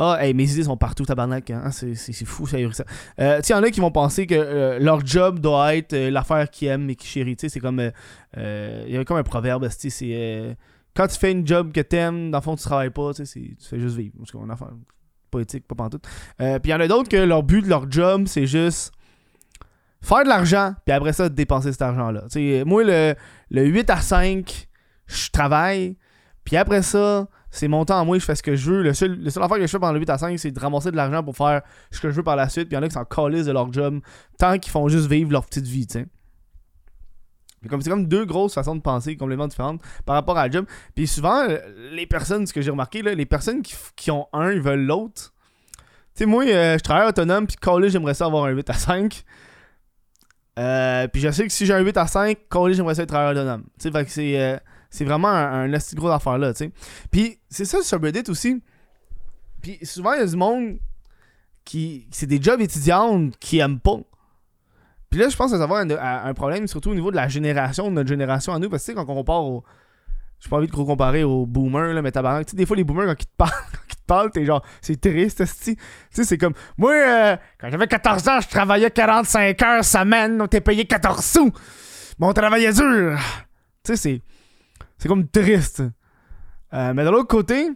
ah, 0.00 0.16
hey, 0.24 0.32
mes 0.32 0.50
idées 0.52 0.62
sont 0.62 0.76
partout, 0.76 1.04
tabarnak. 1.04 1.50
Hein? 1.50 1.70
C'est, 1.72 1.94
c'est, 1.94 2.12
c'est 2.12 2.24
fou, 2.24 2.46
ça. 2.46 2.56
ça. 2.72 2.84
Euh, 3.20 3.36
tu 3.38 3.42
sais, 3.48 3.52
il 3.52 3.56
y 3.56 3.58
en 3.58 3.62
a 3.64 3.70
qui 3.70 3.80
vont 3.80 3.90
penser 3.90 4.26
que 4.26 4.34
euh, 4.34 4.78
leur 4.78 5.04
job 5.04 5.40
doit 5.40 5.74
être 5.74 5.92
euh, 5.92 6.10
l'affaire 6.10 6.48
qu'ils 6.50 6.68
aiment 6.68 6.88
et 6.88 6.94
qui 6.96 7.06
chérit. 7.06 7.36
Tu 7.36 7.42
sais, 7.42 7.48
c'est 7.48 7.60
comme. 7.60 7.80
euh, 7.80 7.90
euh, 8.36 8.84
Il 8.86 8.94
y 8.94 8.96
a 8.96 9.04
comme 9.04 9.16
un 9.16 9.22
proverbe, 9.24 9.68
c'est. 9.68 10.56
quand 10.96 11.06
tu 11.08 11.18
fais 11.18 11.32
une 11.32 11.46
job 11.46 11.72
que 11.72 11.80
t'aimes, 11.80 12.30
dans 12.30 12.38
le 12.38 12.42
fond, 12.42 12.54
tu 12.56 12.62
travailles 12.62 12.90
pas, 12.90 13.12
tu 13.12 13.26
c'est- 13.26 13.56
fais 13.60 13.78
juste 13.80 13.96
vivre. 13.96 14.14
Parce 14.18 14.30
qu'on 14.30 14.48
a 14.48 14.52
affaire 14.54 14.70
poétique, 15.30 15.66
pas 15.66 15.74
pantoute. 15.74 16.04
Puis 16.38 16.46
il 16.64 16.70
y 16.70 16.74
en 16.74 16.80
a 16.80 16.88
d'autres 16.88 17.08
que 17.08 17.16
leur 17.16 17.42
but 17.42 17.62
de 17.62 17.68
leur 17.68 17.90
job, 17.90 18.24
c'est 18.26 18.46
juste 18.46 18.92
faire 20.00 20.22
de 20.22 20.28
l'argent, 20.28 20.74
puis 20.86 20.94
après 20.94 21.12
ça, 21.12 21.28
dépenser 21.28 21.72
cet 21.72 21.82
argent-là. 21.82 22.24
Moi, 22.64 22.84
le, 22.84 23.14
le 23.50 23.64
8 23.66 23.90
à 23.90 23.96
5, 23.96 24.68
je 25.06 25.28
travaille, 25.30 25.96
puis 26.44 26.56
après 26.56 26.82
ça, 26.82 27.26
c'est 27.50 27.68
mon 27.68 27.84
temps 27.84 28.00
à 28.00 28.04
moi, 28.04 28.18
je 28.18 28.24
fais 28.24 28.34
ce 28.34 28.42
que 28.42 28.56
je 28.56 28.70
veux. 28.70 28.82
Le 28.82 28.92
seul, 28.92 29.18
le 29.18 29.30
seul 29.30 29.42
affaire 29.42 29.56
que 29.56 29.66
je 29.66 29.70
fais 29.70 29.78
pendant 29.78 29.94
le 29.94 30.00
8 30.00 30.10
à 30.10 30.18
5, 30.18 30.38
c'est 30.38 30.50
de 30.50 30.60
ramasser 30.60 30.90
de 30.90 30.96
l'argent 30.96 31.22
pour 31.22 31.36
faire 31.36 31.62
ce 31.90 32.00
que 32.00 32.10
je 32.10 32.16
veux 32.16 32.22
par 32.22 32.36
la 32.36 32.48
suite, 32.48 32.68
puis 32.68 32.74
il 32.74 32.76
y 32.76 32.78
en 32.78 32.82
a 32.82 32.88
qui 32.88 32.94
s'en 32.94 33.04
calissent 33.04 33.46
de 33.46 33.52
leur 33.52 33.72
job, 33.72 34.00
tant 34.38 34.58
qu'ils 34.58 34.70
font 34.70 34.88
juste 34.88 35.06
vivre 35.06 35.32
leur 35.32 35.46
petite 35.46 35.66
vie, 35.66 35.86
tu 35.86 36.00
sais. 36.00 36.06
Mais 37.62 37.68
comme 37.68 37.80
c'est 37.80 37.90
comme 37.90 38.06
deux 38.06 38.24
grosses 38.24 38.54
façons 38.54 38.76
de 38.76 38.80
penser 38.80 39.16
complètement 39.16 39.48
différentes 39.48 39.82
par 40.04 40.14
rapport 40.14 40.38
à 40.38 40.46
la 40.46 40.50
job. 40.50 40.66
Puis 40.94 41.06
souvent, 41.06 41.48
euh, 41.48 41.58
les 41.92 42.06
personnes, 42.06 42.46
ce 42.46 42.52
que 42.52 42.60
j'ai 42.60 42.70
remarqué, 42.70 43.02
là, 43.02 43.14
les 43.14 43.26
personnes 43.26 43.62
qui, 43.62 43.74
qui 43.96 44.10
ont 44.10 44.28
un, 44.32 44.52
ils 44.52 44.60
veulent 44.60 44.84
l'autre. 44.84 45.32
Tu 46.14 46.24
sais, 46.24 46.26
moi, 46.26 46.44
euh, 46.44 46.78
je 46.78 46.82
travaille 46.82 47.08
autonome, 47.08 47.46
puis 47.46 47.56
collé, 47.56 47.90
j'aimerais 47.90 48.14
ça 48.14 48.26
avoir 48.26 48.44
un 48.44 48.50
8 48.50 48.70
à 48.70 48.74
5. 48.74 49.24
Euh, 50.58 51.08
puis 51.08 51.20
je 51.20 51.30
sais 51.30 51.46
que 51.46 51.52
si 51.52 51.66
j'ai 51.66 51.74
un 51.74 51.80
8 51.80 51.96
à 51.96 52.06
5, 52.06 52.38
collé, 52.48 52.74
j'aimerais 52.74 52.94
ça 52.94 53.02
être 53.02 53.08
travailleur 53.08 53.32
autonome. 53.42 53.64
Tu 53.78 53.84
sais, 53.84 53.90
fait 53.90 54.04
que 54.04 54.10
c'est, 54.10 54.60
c'est 54.90 55.04
vraiment 55.04 55.28
un, 55.28 55.68
de 55.68 55.94
gros 55.96 56.08
affaire 56.08 56.38
là, 56.38 56.52
tu 56.52 56.64
sais. 56.64 56.72
Puis 57.10 57.38
c'est 57.48 57.64
ça 57.64 57.78
le 57.78 57.84
subreddit 57.84 58.30
aussi. 58.30 58.62
Puis 59.60 59.78
souvent, 59.82 60.12
il 60.12 60.20
y 60.20 60.22
a 60.22 60.26
du 60.26 60.36
monde 60.36 60.78
qui. 61.64 62.06
C'est 62.10 62.26
des 62.26 62.40
jobs 62.40 62.60
étudiantes 62.60 63.36
qui 63.38 63.58
aiment 63.58 63.80
pas. 63.80 63.98
Puis 65.10 65.20
là, 65.20 65.28
je 65.28 65.36
pense 65.36 65.50
que 65.50 65.58
ça 65.58 65.66
va 65.66 65.78
avoir 65.78 66.26
un, 66.26 66.34
problème, 66.34 66.66
surtout 66.66 66.90
au 66.90 66.94
niveau 66.94 67.10
de 67.10 67.16
la 67.16 67.28
génération, 67.28 67.88
de 67.88 67.94
notre 67.94 68.08
génération 68.08 68.52
à 68.52 68.58
nous, 68.58 68.68
parce 68.68 68.82
que 68.82 68.92
tu 68.92 68.98
sais, 68.98 69.04
quand 69.04 69.10
on 69.10 69.16
compare 69.16 69.44
au. 69.44 69.64
J'ai 70.40 70.48
pas 70.50 70.58
envie 70.58 70.68
de 70.68 70.72
trop 70.72 70.84
comparer 70.84 71.24
aux 71.24 71.46
boomers, 71.46 71.94
là, 71.94 72.00
mais 72.00 72.12
tabarnak, 72.12 72.46
tu 72.46 72.50
sais, 72.52 72.56
des 72.56 72.64
fois, 72.64 72.76
les 72.76 72.84
boomers, 72.84 73.06
quand 73.06 73.20
ils 73.20 73.26
te 73.26 73.36
parlent, 73.36 73.50
quand 73.72 73.78
ils 73.90 73.96
te 73.96 74.06
parlent, 74.06 74.30
t'es 74.30 74.44
genre, 74.44 74.64
c'est 74.80 75.00
triste. 75.00 75.42
Tu 75.64 75.76
sais, 76.10 76.24
c'est 76.24 76.38
comme, 76.38 76.52
moi, 76.76 76.92
euh, 76.92 77.36
quand 77.58 77.68
j'avais 77.70 77.88
14 77.88 78.28
ans, 78.28 78.40
je 78.40 78.48
travaillais 78.48 78.90
45 78.90 79.62
heures 79.62 79.84
semaine, 79.84 80.40
on 80.40 80.46
t'est 80.46 80.60
payé 80.60 80.84
14 80.84 81.24
sous. 81.24 81.52
Mais 82.20 82.26
on 82.26 82.32
travaillait 82.32 82.72
dur. 82.72 83.18
Tu 83.82 83.94
sais, 83.94 83.96
c'est. 83.96 84.22
C'est 84.98 85.08
comme 85.08 85.26
triste. 85.28 85.82
Euh, 86.74 86.92
mais 86.94 87.04
de 87.04 87.10
l'autre 87.10 87.28
côté, 87.28 87.70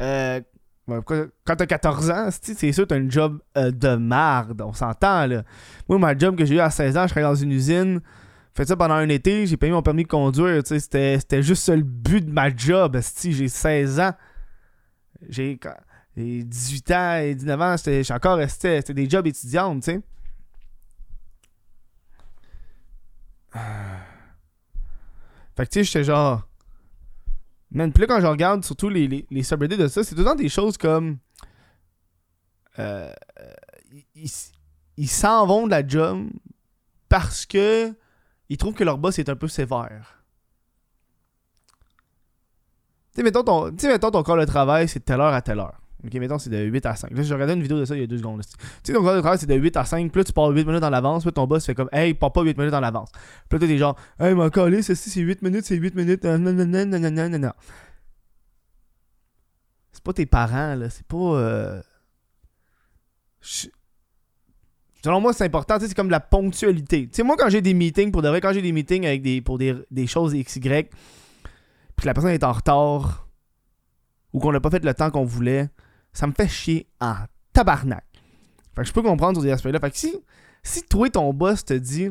euh, 0.00 0.40
quand 0.88 1.56
t'as 1.56 1.66
14 1.66 2.10
ans, 2.10 2.28
c'est 2.30 2.72
sûr 2.72 2.84
que 2.84 2.88
t'as 2.88 2.96
un 2.96 3.08
job 3.08 3.40
euh, 3.56 3.70
de 3.70 3.94
marde. 3.96 4.60
On 4.62 4.72
s'entend, 4.72 5.26
là. 5.26 5.42
Moi, 5.88 5.98
ma 5.98 6.16
job 6.16 6.36
que 6.36 6.44
j'ai 6.44 6.56
eu 6.56 6.60
à 6.60 6.70
16 6.70 6.96
ans, 6.96 7.02
je 7.06 7.12
travaillais 7.12 7.32
dans 7.32 7.40
une 7.40 7.52
usine. 7.52 8.00
Fait 8.54 8.66
ça 8.66 8.76
pendant 8.76 8.94
un 8.94 9.08
été, 9.08 9.46
j'ai 9.46 9.56
payé 9.56 9.72
mon 9.72 9.82
permis 9.82 10.02
de 10.02 10.08
conduire. 10.08 10.62
C'était 10.64 11.42
juste 11.42 11.68
le 11.68 11.82
but 11.82 12.26
de 12.26 12.32
ma 12.32 12.54
job. 12.54 12.98
J'ai 13.22 13.48
16 13.48 14.00
ans. 14.00 14.12
J'ai 15.28 15.56
quand- 15.56 15.76
j'ai 16.16 16.42
18 16.42 16.90
ans 16.90 17.16
et 17.16 17.34
19 17.34 17.60
ans, 17.60 17.76
j'étais 17.76 18.12
encore 18.12 18.36
resté. 18.36 18.76
C'était 18.78 18.94
des 18.94 19.08
jobs 19.08 19.26
étudiants, 19.26 19.74
tu 19.76 19.92
sais. 19.92 20.00
Fait 25.56 25.66
que 25.66 25.70
tu 25.72 25.78
sais, 25.80 25.84
j'étais 25.84 26.04
genre. 26.04 26.48
Man, 27.70 27.92
puis 27.92 28.02
là, 28.02 28.06
quand 28.06 28.20
je 28.20 28.26
regarde 28.26 28.64
surtout 28.64 28.88
les, 28.88 29.26
les, 29.30 29.42
subreddits 29.42 29.78
de 29.78 29.88
ça, 29.88 30.04
c'est 30.04 30.14
tout 30.14 30.20
le 30.20 30.26
temps 30.26 30.34
des 30.34 30.48
choses 30.48 30.76
comme. 30.76 31.18
Euh, 32.78 33.12
euh, 33.40 33.52
ils- 34.96 35.08
s'en 35.08 35.46
vont 35.46 35.66
de 35.66 35.70
la 35.70 35.86
job 35.86 36.28
parce 37.08 37.44
que 37.44 37.94
ils 38.48 38.56
trouvent 38.56 38.74
que 38.74 38.84
leur 38.84 38.98
boss 38.98 39.18
est 39.18 39.28
un 39.28 39.36
peu 39.36 39.48
sévère. 39.48 40.22
sais, 43.14 43.22
mettons 43.22 43.44
ton, 43.44 43.74
tu 43.74 43.86
mettons 43.88 44.10
ton 44.10 44.22
corps 44.22 44.38
de 44.38 44.44
travail, 44.44 44.88
c'est 44.88 45.00
de 45.00 45.04
telle 45.04 45.20
heure 45.20 45.34
à 45.34 45.42
telle 45.42 45.60
heure. 45.60 45.81
Ok, 46.04 46.14
mettons, 46.14 46.38
c'est 46.38 46.50
de 46.50 46.58
8 46.58 46.84
à 46.86 46.96
5. 46.96 47.12
Là, 47.12 47.22
j'ai 47.22 47.32
regardé 47.34 47.54
une 47.54 47.62
vidéo 47.62 47.78
de 47.78 47.84
ça 47.84 47.94
il 47.94 48.00
y 48.00 48.04
a 48.04 48.06
deux 48.08 48.18
secondes. 48.18 48.38
là. 48.38 48.44
Tu 48.44 48.56
sais, 48.82 48.92
ton 48.92 49.02
corps 49.04 49.14
de 49.14 49.20
travail, 49.20 49.38
c'est 49.38 49.46
de 49.46 49.54
8 49.54 49.76
à 49.76 49.84
5. 49.84 50.10
Puis 50.10 50.20
là, 50.20 50.24
tu 50.24 50.32
pars 50.32 50.48
8 50.48 50.64
minutes 50.66 50.82
en 50.82 50.92
avance. 50.92 51.22
Puis 51.22 51.32
ton 51.32 51.46
boss 51.46 51.64
fait 51.64 51.74
comme, 51.74 51.88
hey, 51.92 52.12
pars 52.14 52.32
pas 52.32 52.42
8 52.42 52.58
minutes 52.58 52.74
en 52.74 52.82
avance. 52.82 53.10
Puis 53.48 53.58
là, 53.58 53.66
t'es 53.66 53.78
genre, 53.78 53.96
hey, 54.18 54.34
mon 54.34 54.50
calé, 54.50 54.82
ceci, 54.82 55.10
c'est 55.10 55.20
8 55.20 55.42
minutes, 55.42 55.64
c'est 55.64 55.76
8 55.76 55.94
minutes. 55.94 56.26
C'est 59.92 60.02
pas 60.02 60.12
tes 60.12 60.26
parents, 60.26 60.74
là. 60.74 60.90
C'est 60.90 61.06
pas. 61.06 61.16
euh, 61.16 61.82
Selon 65.04 65.20
moi, 65.20 65.32
c'est 65.32 65.44
important. 65.44 65.78
C'est 65.80 65.94
comme 65.94 66.10
la 66.10 66.20
ponctualité. 66.20 67.08
Tu 67.08 67.14
sais, 67.16 67.22
moi, 67.22 67.36
quand 67.38 67.48
j'ai 67.48 67.60
des 67.60 67.74
meetings, 67.74 68.12
pour 68.12 68.22
de 68.22 68.28
vrai, 68.28 68.40
quand 68.40 68.52
j'ai 68.52 68.62
des 68.62 68.72
meetings 68.72 69.04
avec 69.04 69.22
des, 69.22 69.40
pour 69.40 69.58
des, 69.58 69.74
des 69.90 70.06
choses 70.06 70.32
XY, 70.34 70.60
puis 70.60 70.88
que 72.02 72.06
la 72.06 72.14
personne 72.14 72.30
est 72.30 72.44
en 72.44 72.52
retard, 72.52 73.28
ou 74.32 74.38
qu'on 74.38 74.52
n'a 74.52 74.60
pas 74.60 74.70
fait 74.70 74.84
le 74.84 74.94
temps 74.94 75.10
qu'on 75.10 75.24
voulait, 75.24 75.68
ça 76.12 76.26
me 76.26 76.32
fait 76.32 76.48
chier 76.48 76.86
en 77.00 77.14
tabarnak. 77.52 78.04
Fait 78.74 78.82
que 78.82 78.88
je 78.88 78.92
peux 78.92 79.02
comprendre 79.02 79.36
sur 79.36 79.42
des 79.42 79.50
aspects-là. 79.50 79.80
Fait 79.80 79.90
que 79.90 79.98
si, 79.98 80.16
si 80.62 80.82
toi, 80.84 81.08
ton 81.10 81.32
boss 81.32 81.64
te 81.64 81.74
dit 81.74 82.10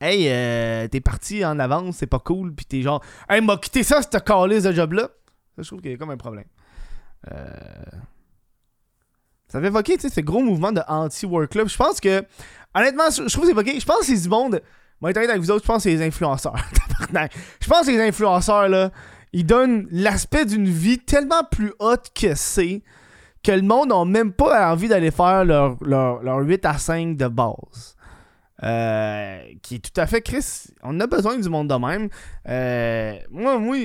Hey, 0.00 0.28
euh, 0.28 0.88
t'es 0.88 1.00
parti 1.00 1.44
en 1.44 1.58
avance, 1.58 1.96
c'est 1.96 2.06
pas 2.06 2.18
cool, 2.18 2.54
puis 2.54 2.66
t'es 2.66 2.82
genre 2.82 3.02
Hey, 3.28 3.40
m'a 3.40 3.56
quitté 3.56 3.82
ça, 3.82 4.02
cette 4.02 4.22
calice 4.24 4.64
de 4.64 4.72
job-là. 4.72 5.08
Je 5.58 5.62
trouve 5.62 5.80
qu'il 5.80 5.92
y 5.92 5.94
a 5.94 5.96
comme 5.96 6.10
un 6.10 6.16
problème. 6.16 6.46
Euh... 7.30 7.48
Ça 9.48 9.60
fait 9.60 9.68
évoquer, 9.68 9.94
tu 9.94 10.08
sais, 10.08 10.10
ce 10.10 10.20
gros 10.20 10.42
mouvement 10.42 10.72
de 10.72 10.80
anti-work 10.88 11.50
club. 11.50 11.68
Je 11.68 11.76
pense 11.76 12.00
que, 12.00 12.24
honnêtement, 12.74 13.04
je 13.10 13.22
trouve 13.22 13.28
que 13.28 13.46
c'est 13.46 13.50
évoqué. 13.50 13.78
Je 13.78 13.86
pense 13.86 14.00
que 14.00 14.06
c'est 14.06 14.20
du 14.20 14.28
monde. 14.28 14.60
Moi, 15.00 15.10
avec 15.16 15.38
vous 15.38 15.50
autres, 15.50 15.62
je 15.62 15.66
pense 15.66 15.84
que 15.84 15.90
c'est 15.90 15.96
les 15.96 16.02
influenceurs. 16.02 16.56
Je 17.60 17.68
pense 17.68 17.86
que 17.86 17.90
les 17.90 18.00
influenceurs, 18.00 18.68
là, 18.68 18.90
ils 19.34 19.44
donnent 19.44 19.88
l'aspect 19.90 20.46
d'une 20.46 20.68
vie 20.68 20.98
tellement 20.98 21.42
plus 21.42 21.72
haute 21.80 22.12
que 22.14 22.36
c'est 22.36 22.82
que 23.42 23.50
le 23.50 23.62
monde 23.62 23.88
n'a 23.88 24.04
même 24.04 24.32
pas 24.32 24.72
envie 24.72 24.86
d'aller 24.86 25.10
faire 25.10 25.44
leur, 25.44 25.76
leur, 25.82 26.22
leur 26.22 26.38
8 26.38 26.64
à 26.64 26.78
5 26.78 27.16
de 27.16 27.26
base. 27.26 27.96
Euh, 28.62 29.42
qui 29.60 29.74
est 29.74 29.78
tout 29.80 30.00
à 30.00 30.06
fait 30.06 30.22
Chris. 30.22 30.68
On 30.84 30.98
a 31.00 31.08
besoin 31.08 31.36
du 31.36 31.48
monde 31.48 31.68
de 31.68 31.74
même. 31.74 32.08
Euh, 32.48 33.18
moi, 33.28 33.58
moi, 33.58 33.76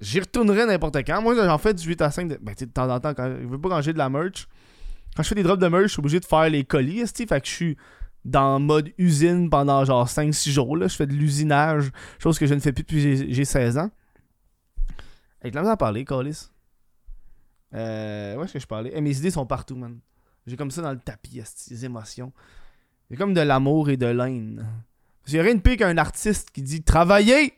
j'y 0.00 0.18
retournerai 0.18 0.64
n'importe 0.64 0.96
quand. 1.06 1.20
Moi, 1.20 1.34
j'en 1.34 1.58
fais 1.58 1.74
du 1.74 1.86
8 1.86 2.00
à 2.00 2.10
5 2.10 2.28
de, 2.28 2.38
ben, 2.40 2.54
de 2.58 2.64
temps 2.64 2.90
en 2.90 2.98
temps. 2.98 3.12
Quand, 3.12 3.30
je 3.40 3.46
veux 3.46 3.60
pas 3.60 3.82
j'ai 3.82 3.92
de 3.92 3.98
la 3.98 4.08
merch. 4.08 4.48
Quand 5.14 5.22
je 5.22 5.28
fais 5.28 5.34
des 5.34 5.42
drops 5.42 5.60
de 5.60 5.68
merch, 5.68 5.88
je 5.88 5.92
suis 5.92 6.00
obligé 6.00 6.20
de 6.20 6.24
faire 6.24 6.48
les 6.48 6.64
colis. 6.64 7.04
Fait 7.06 7.26
que 7.40 7.46
je 7.46 7.52
suis 7.52 7.76
dans 8.24 8.58
mode 8.58 8.90
usine 8.96 9.50
pendant 9.50 9.84
genre 9.84 10.08
5-6 10.08 10.50
jours. 10.50 10.74
Là. 10.74 10.88
Je 10.88 10.96
fais 10.96 11.06
de 11.06 11.12
l'usinage, 11.12 11.90
chose 12.18 12.38
que 12.38 12.46
je 12.46 12.54
ne 12.54 12.60
fais 12.60 12.72
plus 12.72 12.82
depuis 12.82 13.34
j'ai 13.34 13.44
16 13.44 13.76
ans. 13.76 13.90
Avec 15.40 15.54
la 15.54 15.60
misère 15.60 15.72
à 15.72 15.76
parler, 15.76 16.04
Colis. 16.04 16.50
Euh, 17.74 18.36
où 18.36 18.42
est-ce 18.42 18.54
que 18.54 18.58
je 18.58 18.66
parlais? 18.66 18.92
Eh, 18.94 19.00
mes 19.00 19.16
idées 19.16 19.30
sont 19.30 19.46
partout, 19.46 19.76
man. 19.76 19.98
J'ai 20.46 20.56
comme 20.56 20.70
ça 20.70 20.82
dans 20.82 20.92
le 20.92 20.98
tapis, 20.98 21.42
les 21.70 21.84
émotions. 21.84 22.32
C'est 23.10 23.16
comme 23.16 23.34
de 23.34 23.40
l'amour 23.40 23.90
et 23.90 23.96
de 23.96 24.06
l'haine. 24.06 24.66
Parce 25.22 25.32
qu'il 25.32 25.40
rien 25.40 25.54
de 25.54 25.60
pire 25.60 25.76
qu'un 25.76 25.96
artiste 25.98 26.50
qui 26.50 26.62
dit 26.62 26.82
travailler! 26.82 27.54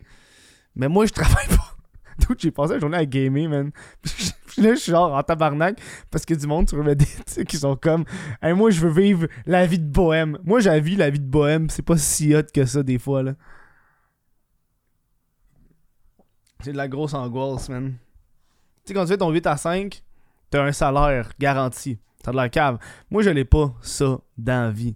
Mais 0.74 0.88
moi, 0.88 1.06
je 1.06 1.12
travaille 1.12 1.48
pas. 1.48 1.76
D'où 2.18 2.34
j'ai 2.36 2.50
passé 2.50 2.74
la 2.74 2.80
journée 2.80 2.98
à 2.98 3.06
gamer, 3.06 3.48
man. 3.48 3.70
Puis 4.02 4.62
là, 4.62 4.74
je 4.74 4.80
suis 4.80 4.92
genre 4.92 5.14
en 5.14 5.22
tabarnak 5.22 5.80
parce 6.10 6.24
que 6.24 6.34
du 6.34 6.46
monde 6.46 6.68
sur 6.68 6.84
Reddit 6.84 7.06
qui 7.48 7.56
sont 7.56 7.76
comme 7.76 8.04
Hey, 8.42 8.52
moi, 8.54 8.70
je 8.70 8.80
veux 8.80 8.90
vivre 8.90 9.28
la 9.46 9.66
vie 9.66 9.78
de 9.78 9.88
bohème. 9.88 10.38
Moi, 10.44 10.60
j'ai 10.60 10.70
la 10.70 11.10
vie 11.10 11.20
de 11.20 11.24
bohème. 11.24 11.70
C'est 11.70 11.84
pas 11.84 11.96
si 11.96 12.34
hot 12.34 12.42
que 12.52 12.64
ça, 12.64 12.82
des 12.82 12.98
fois, 12.98 13.22
là. 13.22 13.34
C'est 16.62 16.72
de 16.72 16.76
la 16.76 16.88
grosse 16.88 17.14
angoisse, 17.14 17.68
man. 17.68 17.94
Tu 18.84 18.88
sais, 18.88 18.94
quand 18.94 19.02
tu 19.02 19.08
fais 19.08 19.18
ton 19.18 19.30
8 19.30 19.46
à 19.46 19.56
5, 19.56 20.02
t'as 20.50 20.64
un 20.64 20.72
salaire 20.72 21.32
garanti. 21.38 21.98
T'as 22.22 22.32
de 22.32 22.36
la 22.36 22.48
cave. 22.48 22.78
Moi, 23.10 23.22
je 23.22 23.30
l'ai 23.30 23.44
pas, 23.44 23.74
ça, 23.80 24.18
dans 24.36 24.66
la 24.66 24.70
vie. 24.70 24.94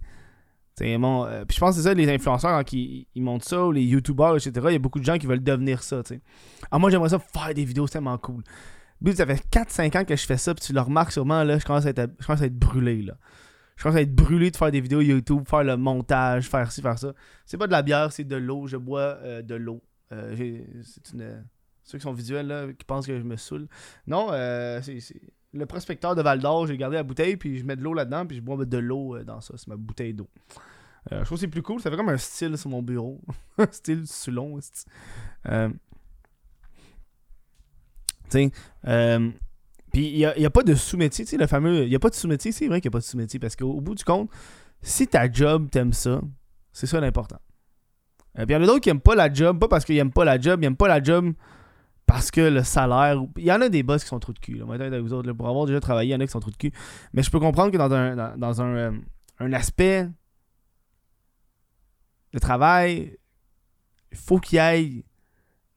Mon, 0.81 1.25
euh, 1.25 1.45
puis 1.45 1.55
je 1.55 1.59
pense 1.59 1.75
que 1.75 1.81
c'est 1.81 1.87
ça, 1.87 1.93
les 1.93 2.09
influenceurs, 2.13 2.51
quand 2.51 2.73
ils, 2.73 3.07
ils 3.15 3.21
montent 3.21 3.45
ça, 3.45 3.65
ou 3.65 3.71
les 3.71 3.83
youtubeurs, 3.83 4.35
etc., 4.35 4.51
il 4.65 4.73
y 4.73 4.75
a 4.75 4.79
beaucoup 4.79 4.99
de 4.99 5.05
gens 5.05 5.17
qui 5.17 5.25
veulent 5.25 5.43
devenir 5.43 5.81
ça, 5.81 6.03
tu 6.03 6.15
sais. 6.15 6.21
Ah, 6.69 6.77
moi, 6.77 6.89
j'aimerais 6.89 7.09
ça 7.09 7.19
faire 7.19 7.53
des 7.53 7.63
vidéos, 7.63 7.87
c'est 7.87 7.93
tellement 7.93 8.17
cool. 8.17 8.43
But, 8.99 9.15
ça 9.15 9.25
fait 9.25 9.41
4-5 9.51 9.97
ans 9.97 10.05
que 10.05 10.15
je 10.15 10.25
fais 10.25 10.37
ça, 10.37 10.53
puis 10.53 10.65
tu 10.65 10.73
le 10.73 10.81
remarques 10.81 11.13
sûrement, 11.13 11.43
là, 11.43 11.57
je 11.59 11.65
commence 11.65 11.85
à 11.85 11.89
être, 11.89 12.11
je 12.19 12.25
commence 12.25 12.41
à 12.41 12.45
être 12.45 12.59
brûlé, 12.59 13.03
là. 13.03 13.15
Je 13.77 13.83
commence 13.83 13.97
à 13.97 14.01
être 14.01 14.15
brûlé 14.15 14.51
de 14.51 14.57
faire 14.57 14.71
des 14.71 14.81
vidéos 14.81 15.01
YouTube, 15.01 15.43
faire 15.47 15.63
le 15.63 15.77
montage, 15.77 16.47
faire 16.49 16.71
ci, 16.71 16.81
faire 16.81 16.97
ça. 16.97 17.13
C'est 17.45 17.57
pas 17.57 17.67
de 17.67 17.73
la 17.73 17.81
bière, 17.81 18.11
c'est 18.11 18.23
de 18.23 18.35
l'eau. 18.35 18.67
Je 18.67 18.77
bois 18.77 19.17
euh, 19.21 19.41
de 19.41 19.55
l'eau. 19.55 19.81
Euh, 20.13 20.33
c'est 20.81 21.13
une... 21.13 21.43
Ceux 21.85 21.97
qui 21.97 22.03
sont 22.03 22.13
visuels, 22.13 22.47
là, 22.47 22.67
qui 22.73 22.83
pensent 22.83 23.07
que 23.07 23.17
je 23.17 23.23
me 23.23 23.37
saoule. 23.37 23.67
Non, 24.07 24.29
euh, 24.31 24.81
c'est... 24.81 24.99
Le 25.53 25.65
prospecteur 25.65 26.15
de 26.15 26.21
Val 26.21 26.39
d'Or, 26.39 26.67
j'ai 26.67 26.75
gardé 26.75 26.97
la 26.97 27.03
bouteille, 27.03 27.37
puis 27.37 27.57
je 27.57 27.63
mets 27.63 27.77
de 27.77 27.81
l'eau 27.81 27.93
là-dedans, 27.93 28.25
puis 28.25 28.35
je 28.35 28.41
bois 28.41 28.57
de 28.65 28.77
l'eau 28.77 29.15
euh, 29.15 29.23
dans 29.23 29.39
ça. 29.39 29.53
C'est 29.55 29.67
ma 29.67 29.77
bouteille 29.77 30.13
d'eau. 30.13 30.27
Euh, 31.11 31.19
je 31.19 31.25
trouve 31.25 31.37
que 31.37 31.41
c'est 31.41 31.47
plus 31.47 31.61
cool. 31.61 31.79
Ça 31.79 31.89
fait 31.89 31.97
comme 31.97 32.09
un 32.09 32.17
style 32.17 32.57
sur 32.57 32.69
mon 32.69 32.81
bureau. 32.81 33.21
style 33.71 34.03
esti. 34.03 34.85
Euh, 35.47 35.69
tu 38.29 38.51
euh, 38.87 39.29
puis 39.93 40.07
il 40.07 40.33
n'y 40.37 40.45
a, 40.45 40.49
pas 40.49 40.63
de 40.63 40.75
sous-métier, 40.75 41.23
tu 41.23 41.31
sais, 41.31 41.37
le 41.37 41.47
fameux. 41.47 41.83
Il 41.83 41.89
n'y 41.89 41.95
a 41.95 41.99
pas 41.99 42.09
de 42.09 42.15
sous-métier, 42.15 42.51
c'est 42.51 42.67
vrai 42.67 42.81
qu'il 42.81 42.89
n'y 42.89 42.93
a 42.93 42.95
pas 42.97 42.99
de 42.99 43.05
sous-métier, 43.05 43.39
parce 43.39 43.55
qu'au 43.55 43.71
au 43.71 43.81
bout 43.81 43.95
du 43.95 44.03
compte, 44.03 44.29
si 44.81 45.07
ta 45.07 45.31
job, 45.31 45.69
t'aimes 45.69 45.93
ça, 45.93 46.19
c'est 46.73 46.87
ça 46.87 46.99
l'important. 46.99 47.39
Puis 48.33 48.45
il 48.49 48.51
y 48.51 48.55
en 48.55 48.63
a 48.63 48.65
d'autres 48.65 48.81
qui 48.81 48.89
n'aiment 48.89 48.99
pas 48.99 49.15
la 49.15 49.31
job, 49.31 49.57
pas 49.57 49.69
parce 49.69 49.85
qu'ils 49.85 49.95
n'aiment 49.95 50.11
pas 50.11 50.25
la 50.25 50.37
job, 50.37 50.59
ils 50.59 50.63
n'aiment 50.63 50.75
pas 50.75 50.89
la 50.89 51.01
job 51.01 51.33
parce 52.05 52.31
que 52.31 52.41
le 52.41 52.63
salaire. 52.63 53.21
Il 53.37 53.43
y 53.43 53.51
en 53.51 53.61
a 53.61 53.69
des 53.69 53.83
boss 53.83 54.03
qui 54.03 54.09
sont 54.09 54.19
trop 54.19 54.33
de 54.33 54.39
cul. 54.39 54.55
Là. 54.55 54.65
Moi, 54.65 54.77
vous 54.99 55.13
autres, 55.13 55.31
pour 55.33 55.47
avoir 55.47 55.65
déjà 55.65 55.79
travaillé, 55.79 56.09
il 56.09 56.13
y 56.13 56.15
en 56.15 56.19
a 56.19 56.25
qui 56.25 56.31
sont 56.31 56.39
trop 56.39 56.51
de 56.51 56.57
cul. 56.57 56.71
Mais 57.13 57.23
je 57.23 57.31
peux 57.31 57.39
comprendre 57.39 57.71
que 57.71 57.77
dans 57.77 57.91
un, 57.91 58.37
dans, 58.37 58.61
un, 58.61 58.75
euh, 58.75 58.91
un 59.39 59.53
aspect 59.53 60.07
de 62.33 62.39
travail, 62.39 63.17
il 64.11 64.17
faut 64.17 64.39
qu'il 64.39 64.57
y 64.57 64.61
ait 64.61 65.05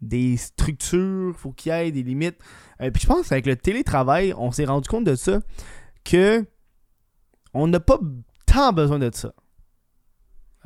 des 0.00 0.36
structures, 0.36 1.34
faut 1.36 1.52
qu'il 1.52 1.72
y 1.72 1.74
ait 1.74 1.90
des 1.90 2.02
limites. 2.02 2.38
Euh, 2.80 2.90
puis 2.90 3.02
je 3.02 3.06
pense 3.06 3.28
qu'avec 3.28 3.46
le 3.46 3.56
télétravail, 3.56 4.34
on 4.36 4.52
s'est 4.52 4.66
rendu 4.66 4.88
compte 4.88 5.04
de 5.04 5.14
ça 5.14 5.40
que 6.04 6.44
on 7.54 7.66
n'a 7.66 7.80
pas 7.80 7.98
tant 8.46 8.72
besoin 8.72 8.98
de 8.98 9.10
ça. 9.12 9.32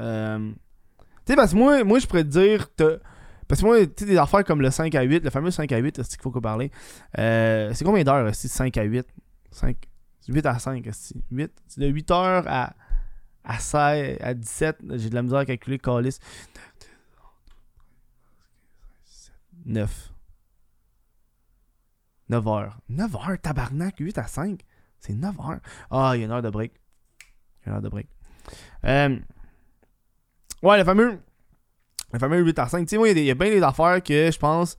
Euh, 0.00 0.50
tu 0.50 1.04
sais, 1.28 1.36
parce 1.36 1.52
que 1.52 1.56
moi, 1.56 1.84
moi 1.84 1.98
je 1.98 2.06
pourrais 2.06 2.24
te 2.24 2.28
dire, 2.28 2.68
parce 3.48 3.60
que 3.60 3.66
moi, 3.66 3.86
tu 3.86 3.92
sais, 3.98 4.06
des 4.06 4.16
affaires 4.16 4.44
comme 4.44 4.60
le 4.60 4.70
5 4.70 4.94
à 4.94 5.02
8, 5.02 5.24
le 5.24 5.30
fameux 5.30 5.50
5 5.50 5.70
à 5.72 5.78
8, 5.78 5.96
c'est 5.96 6.02
ce 6.04 6.08
qu'il 6.10 6.22
faut 6.22 6.30
qu'on 6.30 6.40
parle. 6.40 6.68
Euh, 7.18 7.70
c'est 7.74 7.84
combien 7.84 8.04
d'heures, 8.04 8.34
c'est 8.34 8.48
5 8.48 8.76
à 8.76 8.82
8 8.82 9.06
5, 9.50 9.76
8 10.28 10.46
à 10.46 10.58
5, 10.58 10.86
esti. 10.86 11.22
8, 11.30 11.52
c'est 11.68 11.80
de 11.80 11.86
8 11.88 12.10
heures 12.10 12.44
à, 12.46 12.74
à 13.44 13.58
16, 13.58 14.18
à 14.20 14.34
17, 14.34 14.78
j'ai 14.92 15.10
de 15.10 15.14
la 15.14 15.22
misère 15.22 15.38
à 15.40 15.44
calculer, 15.44 15.78
calice. 15.78 16.18
9. 19.64 20.12
9 22.28 22.48
heures. 22.48 22.78
9 22.88 23.16
heures, 23.16 23.40
tabarnak, 23.40 23.98
8 23.98 24.18
à 24.18 24.26
5. 24.26 24.60
C'est 24.98 25.14
9 25.14 25.38
heures. 25.40 25.60
Ah, 25.90 26.12
il 26.14 26.20
y 26.20 26.22
a 26.22 26.26
une 26.26 26.32
heure 26.32 26.42
de 26.42 26.50
break. 26.50 26.72
Il 27.60 27.68
y 27.68 27.68
a 27.68 27.70
une 27.70 27.76
heure 27.76 27.82
de 27.82 27.88
break. 27.88 28.08
Euh, 28.84 29.18
ouais, 30.62 30.78
le 30.78 30.84
fameux. 30.84 31.20
Le 32.12 32.18
fameux 32.18 32.40
8 32.40 32.58
à 32.58 32.68
5. 32.68 32.86
Tu 32.86 32.96
il 32.96 33.18
y 33.24 33.30
a 33.30 33.34
bien 33.34 33.50
des 33.50 33.62
affaires 33.62 34.02
que 34.02 34.30
je 34.30 34.38
pense 34.38 34.76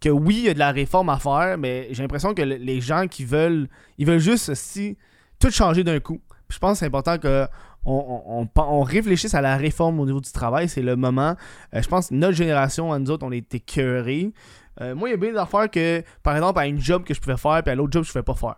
que 0.00 0.08
oui, 0.10 0.36
il 0.38 0.44
y 0.44 0.48
a 0.50 0.54
de 0.54 0.58
la 0.58 0.70
réforme 0.70 1.08
à 1.08 1.18
faire, 1.18 1.56
mais 1.58 1.88
j'ai 1.92 2.02
l'impression 2.02 2.34
que 2.34 2.42
le- 2.42 2.56
les 2.56 2.80
gens 2.80 3.06
qui 3.08 3.24
veulent. 3.24 3.68
Ils 3.98 4.06
veulent 4.06 4.18
juste 4.18 4.54
si 4.54 4.98
tout 5.38 5.50
changer 5.50 5.82
d'un 5.84 6.00
coup. 6.00 6.20
Je 6.48 6.58
pense 6.58 6.72
que 6.72 6.78
c'est 6.80 6.86
important 6.86 7.18
que 7.18 7.46
on, 7.86 8.82
réfléchisse 8.82 9.34
à 9.34 9.40
la 9.40 9.56
réforme 9.56 10.00
au 10.00 10.06
niveau 10.06 10.20
du 10.20 10.30
travail. 10.32 10.68
C'est 10.68 10.82
le 10.82 10.96
moment. 10.96 11.36
Euh, 11.74 11.82
je 11.82 11.88
pense 11.88 12.08
que 12.08 12.14
notre 12.14 12.36
génération, 12.36 12.98
nous 12.98 13.10
autres, 13.10 13.26
on 13.26 13.32
était 13.32 13.60
cœurés. 13.60 14.32
Euh, 14.80 14.94
moi, 14.94 15.08
il 15.08 15.12
y 15.12 15.14
a 15.14 15.18
bien 15.18 15.32
des 15.32 15.38
affaires 15.38 15.70
que, 15.70 16.02
par 16.22 16.34
exemple, 16.34 16.58
à 16.58 16.66
une 16.66 16.80
job 16.80 17.04
que 17.04 17.14
je 17.14 17.20
pouvais 17.20 17.36
faire, 17.36 17.62
puis 17.62 17.70
à 17.70 17.74
l'autre 17.74 17.92
job, 17.92 18.04
je 18.04 18.10
ne 18.10 18.12
pouvais 18.12 18.22
pas 18.22 18.34
faire. 18.34 18.56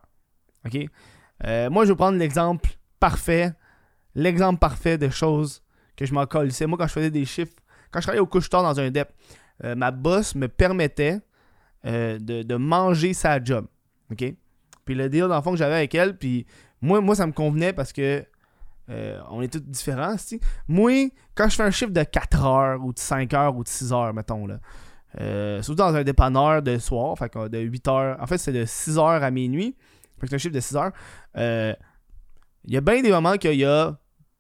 OK? 0.64 0.88
Euh, 1.47 1.71
moi, 1.71 1.85
je 1.85 1.90
vais 1.90 1.97
prendre 1.97 2.18
l'exemple 2.18 2.71
parfait. 3.00 3.52
L'exemple 4.14 4.59
parfait 4.59 4.97
de 4.97 5.09
choses 5.11 5.62
que 5.97 6.06
je 6.06 6.14
m'en 6.14 6.26
colissais. 6.26 6.66
Moi, 6.66 6.78
quand 6.78 6.87
je 6.87 6.92
faisais 6.92 7.11
des 7.11 7.25
chiffres, 7.25 7.52
quand 7.97 8.03
je 8.03 8.07
travaillais 8.09 8.21
au 8.21 8.26
couche-tard 8.26 8.62
dans 8.62 8.79
un 8.79 8.91
DEP, 8.91 9.09
euh, 9.65 9.75
ma 9.75 9.91
boss 9.91 10.35
me 10.35 10.49
permettait 10.49 11.19
euh, 11.87 12.19
de, 12.19 12.57
manger 12.57 13.15
sa 13.15 13.43
job. 13.43 13.65
OK? 14.12 14.35
Puis 14.85 14.95
le 14.95 15.09
deal 15.09 15.29
d'enfant 15.29 15.53
que 15.53 15.57
j'avais 15.57 15.76
avec 15.76 15.95
elle, 15.95 16.19
puis 16.19 16.47
moi, 16.83 17.00
moi, 17.00 17.15
ça 17.15 17.26
me 17.26 17.33
convenait 17.33 17.73
parce 17.73 17.95
que 17.95 18.23
euh, 18.91 19.19
on 19.31 19.41
est 19.41 19.50
tous 19.50 19.61
différents. 19.61 20.15
Moi, 20.69 21.11
quand 21.35 21.49
je 21.49 21.57
fais 21.57 21.62
un 21.62 21.71
chiffre 21.71 21.91
de 21.91 22.03
4 22.03 22.45
heures 22.45 22.85
ou 22.85 22.93
de 22.93 22.99
5 22.99 23.33
heures 23.33 23.57
ou 23.57 23.65
de 23.65 23.69
6 23.69 23.95
heures, 23.95 24.12
mettons, 24.12 24.47
là, 24.47 24.59
surtout 25.62 25.76
dans 25.76 25.95
un 25.95 26.05
dépanneur 26.05 26.61
de 26.61 26.76
soir, 26.76 27.17
de 27.49 27.59
8 27.59 27.88
heures, 27.88 28.19
en 28.21 28.26
fait, 28.26 28.37
c'est 28.37 28.53
de 28.53 28.67
6 28.67 28.99
heures 28.99 29.23
à 29.23 29.31
minuit, 29.31 29.75
fait 30.21 30.26
que 30.26 30.29
c'est 30.29 30.35
un 30.35 30.38
chiffre 30.38 30.55
de 30.55 30.61
6 30.61 30.76
heures. 30.76 30.93
Il 31.35 32.75
y 32.75 32.76
a 32.76 32.81
bien 32.83 33.00
des 33.00 33.11
moments 33.11 33.38
qu'il 33.38 33.55
y 33.55 33.65
a 33.65 33.97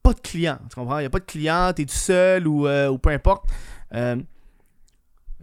pas 0.06 0.14
de 0.14 0.20
clients, 0.20 0.58
tu 0.70 0.76
comprends? 0.76 0.98
Il 0.98 1.02
n'y 1.02 1.06
a 1.06 1.10
pas 1.10 1.18
de 1.18 1.24
clients, 1.24 1.72
t'es 1.74 1.84
tout 1.84 1.92
seul 1.92 2.46
ou, 2.46 2.68
euh, 2.68 2.88
ou 2.88 2.98
peu 2.98 3.10
importe. 3.10 3.46
Euh, 3.94 4.16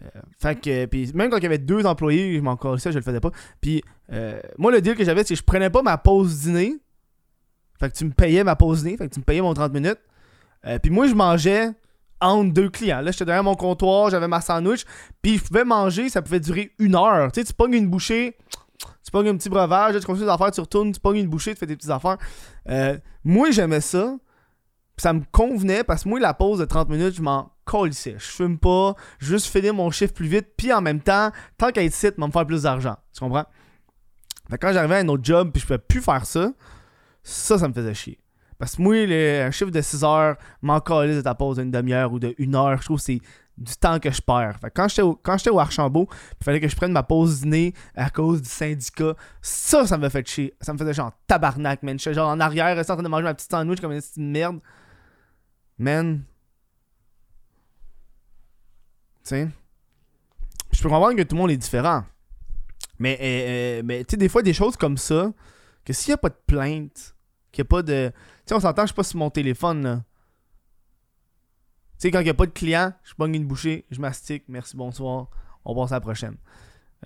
Euh, 0.02 0.22
fait 0.42 0.60
que, 0.60 0.86
puis 0.86 1.12
même 1.14 1.30
quand 1.30 1.38
il 1.38 1.44
y 1.44 1.46
avait 1.46 1.60
deux 1.60 1.86
employés, 1.86 2.36
je 2.36 2.42
m'en 2.42 2.58
ça, 2.78 2.90
je 2.90 2.98
le 2.98 3.04
faisais 3.04 3.20
pas. 3.20 3.30
Puis 3.62 3.84
moi, 4.58 4.72
le 4.72 4.82
deal 4.82 4.96
que 4.96 5.04
j'avais, 5.04 5.24
c'est 5.24 5.36
que 5.36 5.40
je 5.40 5.44
prenais 5.44 5.70
pas 5.70 5.84
ma 5.84 5.98
pause 5.98 6.40
dîner. 6.40 6.78
Fait 7.80 7.92
que 7.92 7.96
tu 7.96 8.06
me 8.06 8.12
payais 8.12 8.44
ma 8.44 8.56
pause 8.56 8.84
dîner, 8.84 8.98
fait 8.98 9.08
que 9.08 9.14
tu 9.14 9.20
me 9.20 9.24
payais 9.24 9.42
mon 9.42 9.54
30 9.54 9.72
minutes. 9.72 10.00
Puis 10.82 10.92
moi, 10.92 11.08
je 11.08 11.14
mangeais 11.14 11.70
entre 12.20 12.52
deux 12.52 12.70
clients. 12.70 13.02
Là, 13.02 13.12
j'étais 13.12 13.26
derrière 13.26 13.44
mon 13.44 13.56
comptoir, 13.56 14.10
j'avais 14.10 14.28
ma 14.28 14.42
sandwich, 14.42 14.84
puis 15.22 15.38
je 15.38 15.44
pouvais 15.44 15.64
manger, 15.64 16.10
ça 16.10 16.22
pouvait 16.22 16.40
durer 16.40 16.72
une 16.80 16.96
heure. 16.96 17.32
Tu 17.32 17.42
sais, 17.42 17.46
tu 17.46 17.54
pognes 17.54 17.76
une 17.76 17.88
bouchée, 17.88 18.36
tu 19.06 19.12
pognes 19.12 19.30
un 19.30 19.38
petit 19.38 19.50
breuvage, 19.50 19.98
tu 20.00 20.06
continues 20.06 20.26
des 20.26 20.32
affaires, 20.32 20.52
tu 20.52 20.62
retournes, 20.62 20.92
tu 20.92 21.00
pognes 21.00 21.20
une 21.20 21.30
bouchée, 21.30 21.54
tu 21.54 21.60
fais 21.60 21.68
des 21.68 21.76
petites 21.76 21.92
affaires. 21.92 22.18
moi, 23.24 23.52
j'aimais 23.52 23.82
ça. 23.82 24.18
Ça 24.98 25.14
me 25.14 25.22
convenait 25.32 25.84
parce 25.84 26.04
que 26.04 26.10
moi, 26.10 26.20
la 26.20 26.34
pause 26.34 26.60
de 26.60 26.66
30 26.66 26.90
minutes, 26.90 27.16
je 27.16 27.22
m'en 27.22 27.52
colissais. 27.66 28.16
Je 28.18 28.26
fume 28.26 28.58
pas, 28.58 28.96
juste 29.20 29.48
finir 29.48 29.74
mon 29.74 29.90
chiffre 29.92 30.14
plus 30.14 30.28
vite, 30.28 30.50
puis 30.58 30.72
en 30.72 30.82
même 30.82 31.02
temps, 31.02 31.32
tant 31.58 31.72
qu'à 31.72 31.84
être 31.84 31.94
site, 31.94 32.18
me 32.18 32.30
faire 32.30 32.46
plus 32.46 32.64
d'argent. 32.64 32.96
Tu 33.14 33.20
comprends? 33.20 33.46
Fait 34.50 34.58
quand 34.58 34.74
j'arrivais 34.74 34.96
à 34.96 35.00
un 35.00 35.08
autre 35.08 35.24
job, 35.24 35.52
puis 35.52 35.62
je 35.62 35.68
pouvais 35.68 35.80
plus 35.80 36.02
faire 36.02 36.26
ça, 36.26 36.52
ça, 37.24 37.58
ça 37.58 37.68
me 37.68 37.74
faisait 37.74 37.94
chier. 37.94 38.20
Parce 38.60 38.76
que 38.76 38.82
moi, 38.82 38.96
un 38.96 39.52
chiffre 39.52 39.72
de 39.72 39.82
6 39.82 40.04
heures, 40.04 40.38
m'en 40.62 40.78
de 40.78 41.22
ta 41.22 41.36
pause 41.36 41.58
d'une 41.58 41.72
demi-heure 41.72 42.14
ou 42.14 42.20
de 42.20 42.36
heure, 42.56 42.78
je 42.78 42.86
trouve 42.86 42.98
que 42.98 43.04
c'est 43.04 43.22
du 43.58 43.76
temps 43.76 44.00
que 44.00 44.12
je 44.12 44.22
perds. 44.22 44.58
Fait 44.62 44.72
quand 44.72 44.88
j'étais 44.88 45.02
au, 45.02 45.16
quand 45.16 45.38
j'étais 45.38 45.50
au 45.50 45.60
Archambault, 45.60 46.08
il 46.40 46.44
fallait 46.44 46.60
que 46.60 46.68
je 46.68 46.76
prenne 46.76 46.92
ma 46.92 47.04
pause 47.04 47.42
dîner 47.42 47.74
à 47.96 48.10
cause 48.10 48.42
du 48.42 48.50
syndicat, 48.50 49.16
ça, 49.42 49.86
ça 49.86 49.98
me 49.98 50.10
fait 50.10 50.28
chier. 50.28 50.54
Ça 50.62 50.74
me 50.74 50.78
faisait 50.78 50.94
genre 50.94 51.12
tabarnak, 51.28 51.84
man. 51.84 52.00
J'étais 52.00 52.16
genre 52.16 52.30
en 52.30 52.40
arrière, 52.40 52.78
en 52.78 52.84
train 52.84 53.04
de 53.04 53.08
manger 53.08 53.24
ma 53.24 53.34
petite 53.34 53.52
sandwich 53.52 53.80
comme 53.80 53.92
une 53.92 54.02
petite 54.02 54.18
merde. 54.18 54.60
Man, 55.78 56.24
sais. 59.24 59.48
Je 60.72 60.82
peux 60.82 60.90
comprendre 60.90 61.16
que 61.16 61.24
tout 61.24 61.36
le 61.36 61.42
monde 61.42 61.52
est 61.52 61.58
différent. 61.58 62.04
Mais, 63.00 63.18
euh, 63.22 63.80
euh, 63.80 63.82
mais 63.86 64.04
tu 64.04 64.12
sais, 64.12 64.18
des 64.18 64.30
fois, 64.30 64.42
des 64.42 64.54
choses 64.54 64.76
comme 64.76 64.98
ça, 64.98 65.32
que 65.86 65.94
s'il 65.94 66.12
n'y 66.12 66.14
a 66.14 66.18
pas 66.18 66.30
de 66.30 66.38
plainte, 66.46 67.16
qu'il 67.52 67.64
n'y 67.64 67.68
a 67.68 67.70
pas 67.70 67.82
de. 67.82 68.10
Tu 68.10 68.14
sais, 68.46 68.56
on 68.56 68.60
s'entend, 68.60 68.84
je 68.84 68.88
suis 68.88 68.96
pas 68.96 69.04
sur 69.04 69.18
mon 69.18 69.30
téléphone, 69.30 69.84
là. 69.84 70.04
Tu 72.00 72.08
sais, 72.08 72.12
quand 72.12 72.20
il 72.20 72.26
n'y 72.26 72.30
a 72.30 72.36
pas 72.36 72.46
de 72.46 72.52
client, 72.52 72.94
je 73.04 73.14
pogne 73.14 73.36
une 73.36 73.46
bouchée, 73.46 73.86
je 73.92 74.00
mastique, 74.00 74.44
merci, 74.48 74.76
bonsoir, 74.76 75.28
on 75.64 75.76
passe 75.76 75.92
à 75.92 75.96
la 75.96 76.02
prochaine. 76.02 76.36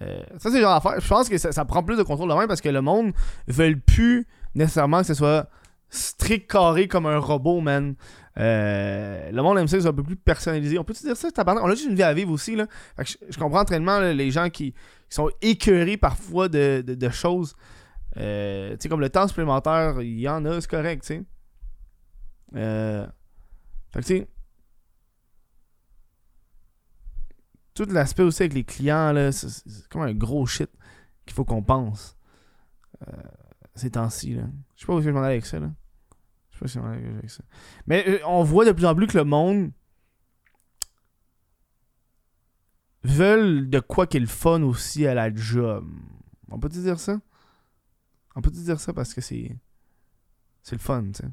Euh, 0.02 0.24
ça, 0.38 0.52
c'est 0.52 0.62
genre 0.62 0.82
d'affaire. 0.82 1.00
Je 1.00 1.08
pense 1.08 1.30
que 1.30 1.38
ça, 1.38 1.66
prend 1.66 1.84
plus 1.84 1.98
de 1.98 2.04
contrôle 2.04 2.30
de 2.30 2.36
même 2.36 2.48
parce 2.48 2.62
que 2.62 2.70
le 2.70 2.82
monde 2.82 3.14
veut 3.48 3.76
plus 3.80 4.28
nécessairement 4.56 5.02
que 5.02 5.08
ce 5.08 5.14
soit 5.14 5.50
strict 5.90 6.50
carré 6.50 6.88
comme 6.88 7.06
un 7.06 7.18
robot, 7.18 7.62
man. 7.62 7.96
Euh, 8.40 9.32
le 9.32 9.42
monde 9.42 9.58
aime 9.58 9.68
ça, 9.68 9.80
c'est 9.80 9.88
un 9.88 9.94
peu 9.94 10.04
plus 10.04 10.16
personnalisé. 10.16 10.78
On 10.78 10.84
peut 10.84 10.94
dire 10.94 11.18
ça, 11.18 11.30
On 11.38 11.66
a 11.66 11.76
juste 11.76 11.90
une 11.90 11.96
vie 11.96 12.04
à 12.04 12.14
vivre 12.14 12.32
aussi, 12.32 12.56
là. 12.56 12.68
je, 13.00 13.38
comprends 13.38 13.62
entraînement 13.62 14.00
les 14.00 14.32
gens 14.32 14.50
qui, 14.50 14.74
sont 15.10 15.30
écœurés 15.42 15.98
parfois 15.98 16.50
de, 16.50 17.10
choses. 17.12 17.56
Euh, 18.18 18.72
tu 18.72 18.78
sais, 18.82 18.90
comme 18.90 19.02
le 19.02 19.10
temps 19.10 19.28
supplémentaire, 19.28 20.02
il 20.02 20.20
y 20.20 20.28
en 20.28 20.44
a, 20.46 20.60
c'est 20.60 20.70
correct, 20.70 21.02
tu 21.02 21.08
sais. 21.08 21.24
Euh, 22.56 23.06
fait 23.92 24.02
que, 24.02 24.06
tu 24.06 24.18
sais. 24.18 24.28
Tout 27.74 27.86
l'aspect 27.92 28.24
aussi 28.24 28.44
avec 28.44 28.54
les 28.54 28.64
clients, 28.64 29.12
là, 29.12 29.32
c'est 29.32 29.64
comme 29.90 30.02
un 30.02 30.14
gros 30.14 30.46
shit 30.48 30.70
qu'il 31.26 31.36
faut 31.36 31.46
qu'on 31.46 31.62
pense. 31.62 32.18
Ces 33.78 33.92
temps-ci. 33.92 34.34
Je 34.34 34.80
sais 34.80 34.86
pas 34.86 34.94
où 34.94 35.02
je 35.02 35.10
m'en 35.10 35.20
aller 35.20 35.34
avec 35.34 35.46
ça, 35.46 35.60
là. 35.60 35.72
Je 36.52 36.58
sais 36.58 36.60
pas 36.60 36.68
si 36.68 36.80
on 36.80 36.86
avec 36.86 37.30
ça. 37.30 37.44
Mais 37.86 38.04
euh, 38.08 38.20
on 38.26 38.44
voit 38.44 38.66
de 38.66 38.72
plus 38.72 38.86
en 38.86 38.96
plus 38.96 39.08
que 39.08 39.18
le 39.18 39.24
monde 39.24 39.72
veulent 43.04 43.70
de 43.70 43.80
quoi 43.80 44.08
qu'il 44.08 44.28
fun 44.28 44.64
aussi 44.64 45.06
à 45.08 45.14
la 45.14 45.34
job. 45.34 45.88
On 46.50 46.60
peut-tu 46.60 46.80
dire 46.80 47.00
ça? 47.00 47.20
On 48.36 48.42
peut-tu 48.42 48.60
dire 48.60 48.80
ça 48.80 48.94
parce 48.94 49.14
que 49.14 49.22
c'est. 49.22 49.56
C'est 50.64 50.76
le 50.76 50.82
fun, 50.82 51.04
tu 51.04 51.24
sais? 51.24 51.30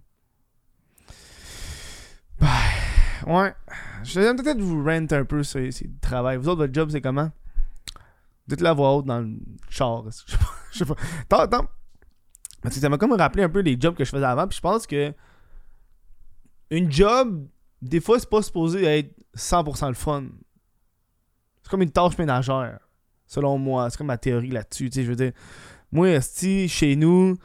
Bah, 2.38 2.48
ouais. 3.26 3.54
Je 4.04 4.20
vais 4.20 4.35
peut-être 4.37 4.61
vous 4.61 4.85
rent 4.85 5.07
un 5.11 5.24
peu 5.24 5.42
sur 5.42 5.61
le 5.61 5.70
travail. 6.00 6.37
Vous 6.37 6.48
autres, 6.48 6.61
votre 6.61 6.74
job, 6.74 6.90
c'est 6.90 7.00
comment? 7.00 7.33
Dites 8.46 8.61
la 8.61 8.74
voix 8.74 8.94
haute 8.94 9.07
dans 9.07 9.20
le 9.20 9.38
char. 9.70 10.04
Je 10.70 10.78
sais 10.78 10.85
pas. 10.85 10.96
Attends, 11.22 11.40
attends 11.40 11.68
ça 12.70 12.88
m'a 12.88 12.98
comme 12.98 13.12
rappelé 13.12 13.44
un 13.44 13.48
peu 13.48 13.61
les 13.61 13.77
jobs 13.79 13.94
que 13.94 14.05
je 14.05 14.11
faisais 14.11 14.24
avant. 14.24 14.46
Puis 14.46 14.57
je 14.57 14.62
pense 14.62 14.87
que 14.87 15.12
une 16.70 16.90
job, 16.90 17.46
des 17.83 18.00
fois, 18.00 18.18
c'est 18.18 18.29
pas 18.29 18.42
supposé 18.42 18.85
être 18.85 19.14
100% 19.37 19.88
le 19.88 19.94
fun. 19.94 20.24
C'est 21.62 21.70
comme 21.70 21.83
une 21.83 21.90
tâche 21.90 22.16
ménagère, 22.18 22.79
selon 23.27 23.59
moi. 23.59 23.90
C'est 23.90 23.98
comme 23.98 24.09
ma 24.09 24.18
théorie 24.18 24.50
là-dessus. 24.50 24.90
Je 24.92 25.03
veux 25.03 25.16
dire, 25.16 25.33
moi, 25.92 26.20
si 26.20 26.68
chez 26.68 26.96
nous, 26.96 27.37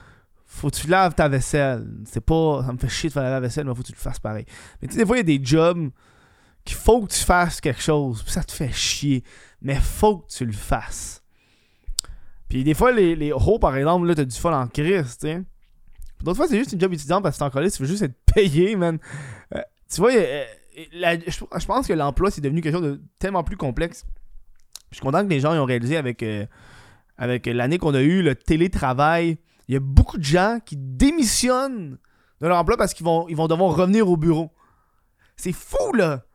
faut 0.46 0.70
que 0.70 0.76
tu 0.76 0.88
laves 0.88 1.14
ta 1.14 1.28
vaisselle. 1.28 1.88
C'est 2.06 2.22
pas. 2.22 2.64
Ça 2.66 2.74
me 2.74 2.78
fait 2.78 2.90
chier 2.90 3.10
de 3.10 3.14
faire 3.14 3.24
la 3.24 3.40
vaisselle, 3.40 3.66
mais 3.66 3.76
faut 3.76 3.82
que 3.82 3.88
tu 3.88 3.94
le 3.94 3.98
fasses 3.98 4.20
pareil. 4.20 4.46
Mais 4.82 4.88
tu 4.88 4.96
sais, 4.96 5.02
des 5.02 5.06
fois, 5.06 5.18
il 5.18 5.20
y 5.20 5.34
a 5.34 5.38
des 5.38 5.46
jobs 5.46 5.90
qu'il 6.66 6.76
faut 6.76 7.06
que 7.06 7.14
tu 7.14 7.24
fasses 7.24 7.62
quelque 7.62 7.82
chose. 7.82 8.24
Puis 8.24 8.32
ça 8.32 8.44
te 8.44 8.52
fait 8.52 8.72
chier. 8.72 9.24
Mais 9.62 9.76
faut 9.76 10.20
que 10.20 10.32
tu 10.32 10.46
le 10.46 10.54
fasses. 10.54 11.24
Puis 12.50 12.64
des 12.64 12.74
fois, 12.74 12.92
les, 12.92 13.16
les 13.16 13.32
hauts, 13.32 13.60
par 13.60 13.76
exemple, 13.78 14.08
là, 14.08 14.16
t'as 14.16 14.26
du 14.26 14.36
fun 14.36 14.60
en 14.60 14.68
crise, 14.68 15.18
tu 15.20 15.28
sais. 15.28 15.42
D'autres 16.24 16.38
fois, 16.38 16.48
c'est 16.48 16.58
juste 16.58 16.74
une 16.74 16.82
job 16.82 16.92
étudiante 16.92 17.24
parce 17.24 17.38
que 17.38 17.40
t'es 17.40 17.46
en 17.46 17.50
collège, 17.50 17.74
tu 17.74 17.84
veux 17.84 17.88
juste 17.88 18.02
être 18.02 18.20
payé, 18.34 18.76
man. 18.76 18.98
Euh, 19.56 19.62
tu 19.90 20.02
vois, 20.02 20.12
euh, 20.12 20.44
je, 20.76 21.66
pense 21.66 21.88
que 21.88 21.94
l'emploi, 21.94 22.30
c'est 22.32 22.42
devenu 22.42 22.62
quelque 22.62 22.74
chose 22.74 22.84
de 22.84 23.02
tellement 23.20 23.44
plus 23.44 23.56
complexe. 23.56 24.06
Je 24.92 24.96
suis 24.96 25.02
content 25.02 25.24
que 25.24 25.30
les 25.30 25.40
gens 25.40 25.54
aient 25.54 25.60
ont 25.60 25.66
réalisé 25.66 25.96
avec, 25.96 26.24
euh, 26.24 26.46
avec 27.18 27.46
l'année 27.46 27.78
qu'on 27.78 27.94
a 27.94 28.02
eu, 28.02 28.22
le 28.22 28.36
télétravail. 28.36 29.38
Il 29.68 29.74
y 29.76 29.78
a 29.78 29.80
beaucoup 29.80 30.18
de 30.18 30.24
gens 30.24 30.60
qui 30.66 30.76
démissionnent 30.76 31.98
de 32.42 32.48
leur 32.48 32.58
emploi 32.58 32.76
parce 32.76 32.94
qu'ils 32.94 33.06
vont, 33.06 33.28
ils 33.30 33.36
vont 33.36 33.48
devoir 33.48 33.76
revenir 33.76 34.10
au 34.10 34.18
bureau. 34.18 34.52
C'est 35.38 35.54
fou, 35.54 35.94
là! 35.94 36.26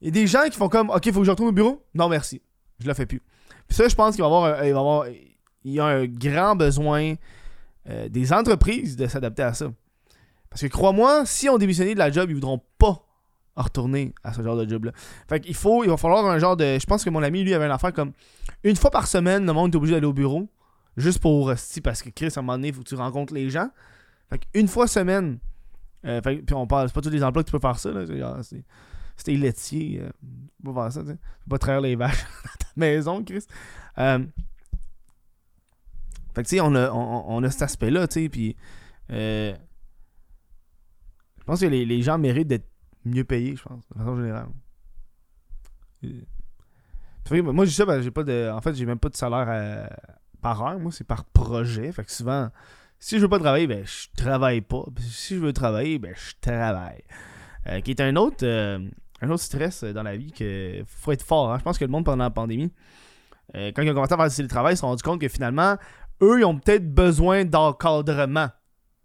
Il 0.00 0.06
y 0.06 0.08
a 0.08 0.10
des 0.10 0.26
gens 0.26 0.44
qui 0.50 0.56
font 0.56 0.68
comme, 0.68 0.90
OK, 0.90 1.12
faut 1.12 1.20
que 1.20 1.26
je 1.26 1.30
retourne 1.30 1.50
au 1.50 1.52
bureau? 1.52 1.84
Non, 1.94 2.08
merci. 2.08 2.42
Je 2.80 2.88
le 2.88 2.94
fais 2.94 3.06
plus. 3.06 3.22
Puis 3.68 3.76
ça, 3.76 3.86
je 3.86 3.94
pense 3.94 4.16
qu'il 4.16 4.22
va 4.22 4.26
avoir, 4.26 4.64
il 4.64 4.72
va 4.72 4.80
avoir 4.80 5.06
il 5.64 5.72
y 5.72 5.80
a 5.80 5.86
un 5.86 6.06
grand 6.06 6.56
besoin 6.56 7.14
euh, 7.88 8.08
des 8.08 8.32
entreprises 8.32 8.96
de 8.96 9.06
s'adapter 9.06 9.42
à 9.42 9.54
ça. 9.54 9.72
Parce 10.50 10.62
que 10.62 10.66
crois-moi, 10.66 11.24
si 11.24 11.48
on 11.48 11.58
démissionnait 11.58 11.94
de 11.94 11.98
la 11.98 12.10
job, 12.10 12.28
ils 12.30 12.34
voudront 12.34 12.60
pas 12.78 13.06
retourner 13.56 14.14
à 14.22 14.32
ce 14.32 14.42
genre 14.42 14.56
de 14.56 14.68
job-là. 14.68 14.92
Fait 15.28 15.40
qu'il 15.40 15.54
faut, 15.54 15.84
il 15.84 15.90
va 15.90 15.96
falloir 15.96 16.26
un 16.26 16.38
genre 16.38 16.56
de. 16.56 16.78
Je 16.78 16.86
pense 16.86 17.04
que 17.04 17.10
mon 17.10 17.22
ami, 17.22 17.42
lui, 17.42 17.54
avait 17.54 17.66
une 17.66 17.70
affaire 17.70 17.92
comme 17.92 18.12
une 18.64 18.76
fois 18.76 18.90
par 18.90 19.06
semaine, 19.06 19.46
le 19.46 19.52
monde 19.52 19.74
est 19.74 19.76
obligé 19.76 19.94
d'aller 19.94 20.06
au 20.06 20.12
bureau. 20.12 20.48
Juste 20.96 21.20
pour. 21.20 21.52
Si, 21.56 21.80
parce 21.80 22.02
que 22.02 22.10
Chris, 22.10 22.28
à 22.36 22.40
un 22.40 22.42
moment 22.42 22.58
donné, 22.58 22.68
il 22.68 22.74
faut 22.74 22.82
que 22.82 22.88
tu 22.88 22.94
rencontres 22.94 23.34
les 23.34 23.50
gens. 23.50 23.68
Fait 24.30 24.38
qu'une 24.38 24.68
fois 24.68 24.86
semaine. 24.86 25.38
Euh, 26.04 26.20
puis 26.20 26.42
on 26.52 26.66
parle, 26.66 26.88
c'est 26.88 26.94
pas 26.94 27.00
tous 27.00 27.10
les 27.10 27.22
emplois 27.22 27.42
que 27.42 27.48
tu 27.48 27.52
peux 27.52 27.60
faire 27.60 27.78
ça. 27.78 27.90
Là, 27.90 28.42
c'est, 28.42 28.64
c'était 29.16 29.36
laitier. 29.36 30.00
Euh, 30.02 30.10
tu 30.56 30.64
peux 30.64 30.74
pas 30.74 30.90
faire 30.90 30.92
ça. 30.92 31.00
Tu 31.00 31.16
peux 31.16 31.50
pas 31.50 31.58
traire 31.58 31.80
les 31.80 31.96
vaches 31.96 32.24
dans 32.44 32.50
ta 32.58 32.72
maison, 32.76 33.22
Chris. 33.24 33.44
Euh, 33.98 34.18
fait 36.34 36.42
que, 36.42 36.48
tu 36.48 36.56
sais, 36.56 36.60
on 36.62 36.74
a, 36.74 36.90
on, 36.90 37.42
a 37.42 37.50
cet 37.50 37.62
aspect-là, 37.62 38.08
tu 38.08 38.22
sais, 38.22 38.28
puis... 38.28 38.56
Euh, 39.10 39.54
je 41.38 41.44
pense 41.44 41.60
que 41.60 41.66
les, 41.66 42.02
gens 42.02 42.18
méritent 42.18 42.48
d'être 42.48 42.68
mieux 43.04 43.24
payés, 43.24 43.56
je 43.56 43.62
pense, 43.62 43.86
de 43.88 43.98
façon 43.98 44.16
générale. 44.16 44.46
moi, 47.42 47.64
je 47.64 47.70
dis 47.70 47.76
ça 47.76 47.84
que 47.84 48.00
j'ai 48.00 48.10
pas 48.10 48.22
de... 48.22 48.50
En 48.50 48.60
fait, 48.60 48.74
j'ai 48.74 48.86
même 48.86 48.98
pas 48.98 49.08
de 49.08 49.16
salaire 49.16 49.46
euh, 49.48 49.86
par 50.40 50.62
heure. 50.62 50.78
Moi, 50.78 50.92
c'est 50.92 51.06
par 51.06 51.24
projet. 51.24 51.90
Fait 51.90 52.04
que 52.04 52.12
souvent, 52.12 52.48
si 52.98 53.16
je 53.16 53.22
veux 53.22 53.28
pas 53.28 53.40
travailler, 53.40 53.66
ben, 53.66 53.84
je 53.84 54.06
travaille 54.16 54.60
pas. 54.60 54.84
si 55.00 55.34
je 55.34 55.40
veux 55.40 55.52
travailler, 55.52 55.98
ben, 55.98 56.14
je 56.16 56.32
travaille. 56.40 57.02
Euh, 57.66 57.80
qui 57.80 57.90
est 57.90 58.00
un 58.00 58.14
autre, 58.16 58.46
un 58.46 59.30
autre 59.30 59.42
stress 59.42 59.82
dans 59.82 60.04
la 60.04 60.16
vie 60.16 60.32
que 60.32 60.84
faut 60.86 61.12
être 61.12 61.24
fort. 61.24 61.52
Hein. 61.52 61.58
Je 61.58 61.64
pense 61.64 61.76
que 61.76 61.84
le 61.84 61.90
monde, 61.90 62.04
pendant 62.04 62.24
la 62.24 62.30
pandémie, 62.30 62.72
quand 63.52 63.82
ils 63.82 63.90
ont 63.90 63.94
commencé 63.94 64.14
à 64.14 64.16
faire 64.16 64.28
du 64.28 64.36
télétravail, 64.36 64.74
ils 64.74 64.76
se 64.76 64.80
sont 64.80 64.86
rendu 64.86 65.02
compte 65.02 65.20
que 65.20 65.28
finalement, 65.28 65.76
eux, 66.22 66.40
ils 66.40 66.44
ont 66.44 66.58
peut-être 66.58 66.94
besoin 66.94 67.44
d'encadrement. 67.44 68.48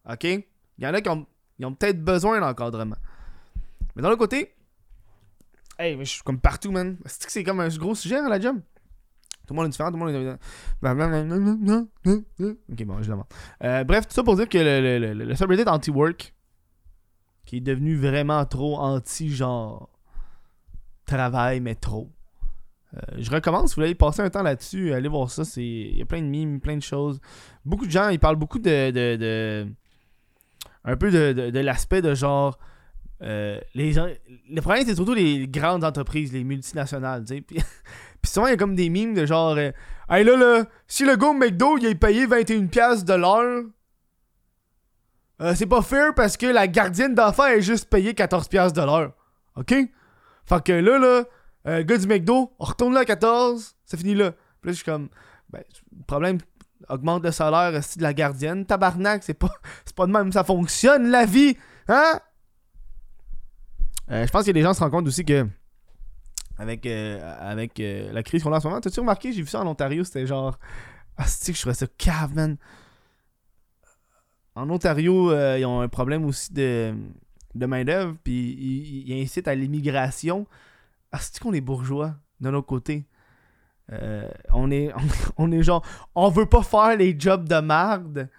OK? 0.09 0.23
Il 0.23 0.43
y 0.79 0.87
en 0.87 0.93
a 0.93 1.01
qui 1.01 1.09
ont, 1.09 1.25
peut-être 1.73 2.03
besoin 2.03 2.39
d'encadrement. 2.39 2.95
Mais 3.95 4.01
d'un 4.01 4.09
autre 4.09 4.19
côté, 4.19 4.53
hey, 5.79 5.97
je 5.99 6.03
suis 6.03 6.21
comme 6.21 6.39
partout, 6.39 6.71
man. 6.71 6.97
C'est 7.05 7.25
que 7.25 7.31
c'est 7.31 7.43
comme 7.43 7.59
un 7.59 7.67
gros 7.69 7.95
sujet 7.95 8.17
à 8.17 8.29
la 8.29 8.39
job? 8.39 8.57
Tout 9.47 9.53
le 9.53 9.55
monde 9.55 9.67
est 9.67 9.69
différent, 9.69 9.91
tout 9.91 9.97
le 9.97 10.05
monde 10.05 10.13
est. 10.13 10.37
Ok, 12.71 12.83
bon, 12.85 13.01
je 13.01 13.09
l'avance. 13.09 13.27
Euh, 13.63 13.83
bref, 13.85 14.07
tout 14.07 14.13
ça 14.13 14.23
pour 14.23 14.35
dire 14.35 14.49
que 14.49 14.57
le, 14.57 14.99
le, 14.99 15.13
le, 15.13 15.25
le 15.25 15.35
subreddit 15.35 15.63
anti-work, 15.67 16.33
qui 17.45 17.57
est 17.57 17.61
devenu 17.61 17.95
vraiment 17.95 18.45
trop 18.45 18.77
anti-genre 18.77 19.89
travail, 21.05 21.61
mais 21.61 21.75
trop. 21.75 22.11
Euh, 22.97 23.15
je 23.17 23.29
recommence, 23.29 23.71
si 23.71 23.75
vous 23.75 23.81
voulez 23.81 23.95
passer 23.95 24.21
un 24.21 24.29
temps 24.29 24.43
là-dessus, 24.43 24.93
allez 24.93 25.09
voir 25.09 25.29
ça. 25.29 25.43
Il 25.57 25.97
y 25.97 26.01
a 26.01 26.05
plein 26.05 26.21
de 26.21 26.27
mimes, 26.27 26.59
plein 26.59 26.77
de 26.77 26.81
choses. 26.81 27.19
Beaucoup 27.65 27.85
de 27.85 27.91
gens, 27.91 28.09
ils 28.09 28.19
parlent 28.19 28.37
beaucoup 28.37 28.59
de. 28.59 28.91
de, 28.91 29.67
un 30.83 30.95
peu 30.95 31.11
de, 31.11 31.59
l'aspect 31.59 32.01
de 32.01 32.15
genre. 32.15 32.57
Euh, 33.23 33.59
les 33.73 33.93
le 33.93 34.61
problème, 34.61 34.85
c'est 34.85 34.95
surtout 34.95 35.13
les 35.13 35.47
grandes 35.47 35.83
entreprises, 35.83 36.31
les 36.33 36.43
multinationales. 36.43 37.23
Puis, 37.47 37.57
souvent, 38.25 38.47
il 38.47 38.51
y 38.51 38.53
a 38.53 38.57
comme 38.57 38.75
des 38.75 38.89
mimes 38.89 39.13
de 39.13 39.25
genre, 39.25 39.57
euh, 39.57 39.71
hey 40.09 40.23
là, 40.23 40.35
là, 40.35 40.65
si 40.87 41.03
le 41.03 41.15
gars 41.15 41.33
McDo, 41.33 41.77
il 41.77 41.87
est 41.87 41.95
payé 41.95 42.27
21$ 42.27 43.03
de 43.03 43.13
l'heure, 43.13 43.63
euh, 45.41 45.53
c'est 45.55 45.67
pas 45.67 45.81
fair 45.81 46.13
parce 46.15 46.37
que 46.37 46.47
la 46.47 46.67
gardienne 46.67 47.13
d'enfant 47.13 47.45
est 47.45 47.61
juste 47.61 47.89
payée 47.89 48.13
14$ 48.13 48.73
de 48.73 48.81
l'heure. 48.81 49.13
OK? 49.55 49.73
Fait 50.45 50.63
que 50.63 50.71
là, 50.71 50.97
là, 50.97 51.23
euh, 51.67 51.83
gars 51.83 51.97
du 51.97 52.07
McDo, 52.07 52.53
on 52.59 52.65
retourne 52.65 52.93
là 52.93 53.01
à 53.01 53.05
14, 53.05 53.75
ça 53.85 53.97
finit 53.97 54.15
là. 54.15 54.31
Puis 54.61 54.69
là, 54.69 54.71
je 54.71 54.77
suis 54.77 54.85
comme, 54.85 55.09
ben, 55.49 55.63
problème, 56.07 56.39
augmente 56.89 57.23
le 57.23 57.31
salaire 57.31 57.71
de 57.71 58.01
la 58.01 58.13
gardienne. 58.13 58.65
Tabarnak, 58.65 59.23
c'est 59.23 59.33
pas, 59.33 59.51
c'est 59.85 59.95
pas 59.95 60.05
de 60.05 60.11
même, 60.11 60.31
ça 60.31 60.43
fonctionne 60.43 61.09
la 61.09 61.25
vie. 61.25 61.57
Hein? 61.87 62.19
Euh, 64.11 64.25
je 64.25 64.31
pense 64.31 64.45
que 64.45 64.51
les 64.51 64.61
gens 64.61 64.73
se 64.73 64.79
rendent 64.79 64.91
compte 64.91 65.07
aussi 65.07 65.25
que 65.25 65.47
avec, 66.57 66.85
euh, 66.85 67.35
avec 67.39 67.79
euh, 67.79 68.11
la 68.11 68.23
crise 68.23 68.41
qu'on 68.41 68.51
a 68.51 68.57
en 68.57 68.59
ce 68.59 68.67
moment, 68.67 68.81
t'as-tu 68.81 68.99
remarqué, 68.99 69.31
j'ai 69.31 69.41
vu 69.41 69.47
ça 69.47 69.61
en 69.61 69.67
Ontario, 69.67 70.03
c'était 70.03 70.25
genre. 70.25 70.57
Ah, 71.17 71.23
que 71.23 71.53
je 71.53 71.59
trouvais 71.59 71.75
ça 71.75 71.87
cave, 71.97 72.35
man. 72.35 72.57
En 74.53 74.69
Ontario, 74.69 75.33
ils 75.55 75.65
ont 75.65 75.81
un 75.81 75.87
problème 75.87 76.25
aussi 76.25 76.53
de, 76.53 76.93
de 77.53 77.65
main-d'œuvre, 77.65 78.15
puis 78.23 79.03
ils, 79.07 79.21
incitent 79.21 79.47
à 79.47 79.55
l'immigration. 79.55 80.47
Ah, 81.11 81.19
c'est 81.19 81.39
qu'on 81.39 81.53
est 81.53 81.61
bourgeois 81.61 82.15
de 82.39 82.49
notre 82.49 82.67
côté? 82.67 83.07
on, 84.51 84.69
est, 84.69 84.91
on, 85.37 85.49
est 85.51 85.63
genre, 85.63 85.85
on 86.13 86.29
veut 86.29 86.45
pas 86.45 86.61
faire 86.61 86.97
les 86.97 87.17
jobs 87.17 87.47
de 87.47 87.59
marde. 87.61 88.29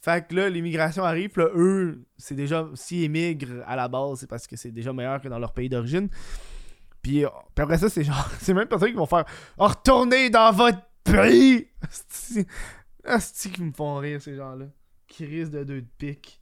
Fait 0.00 0.26
que 0.26 0.34
là, 0.34 0.48
l'immigration 0.48 1.04
arrive, 1.04 1.32
là, 1.36 1.48
eux, 1.54 2.06
c'est 2.16 2.34
déjà, 2.34 2.68
s'ils 2.74 3.02
émigrent 3.02 3.62
à 3.66 3.76
la 3.76 3.88
base, 3.88 4.20
c'est 4.20 4.28
parce 4.28 4.46
que 4.46 4.56
c'est 4.56 4.70
déjà 4.70 4.92
meilleur 4.92 5.20
que 5.20 5.28
dans 5.28 5.38
leur 5.38 5.52
pays 5.52 5.68
d'origine. 5.68 6.08
Puis, 7.02 7.24
euh, 7.24 7.28
après 7.56 7.78
ça, 7.78 7.88
c'est 7.88 8.04
genre, 8.04 8.30
c'est 8.40 8.54
même 8.54 8.68
personne 8.68 8.90
qui 8.90 8.96
vont 8.96 9.06
faire 9.06 9.24
oh, 9.58 9.66
retourner 9.66 10.30
dans 10.30 10.52
votre 10.52 10.80
pays. 11.04 11.68
C'est 11.90 13.50
qui 13.50 13.62
me 13.62 13.72
font 13.72 13.96
rire, 13.96 14.20
ces 14.20 14.36
gens-là. 14.36 14.66
Qui 15.06 15.24
risquent 15.24 15.52
de 15.52 15.64
deux 15.64 15.80
de 15.80 15.88
pique. 15.96 16.40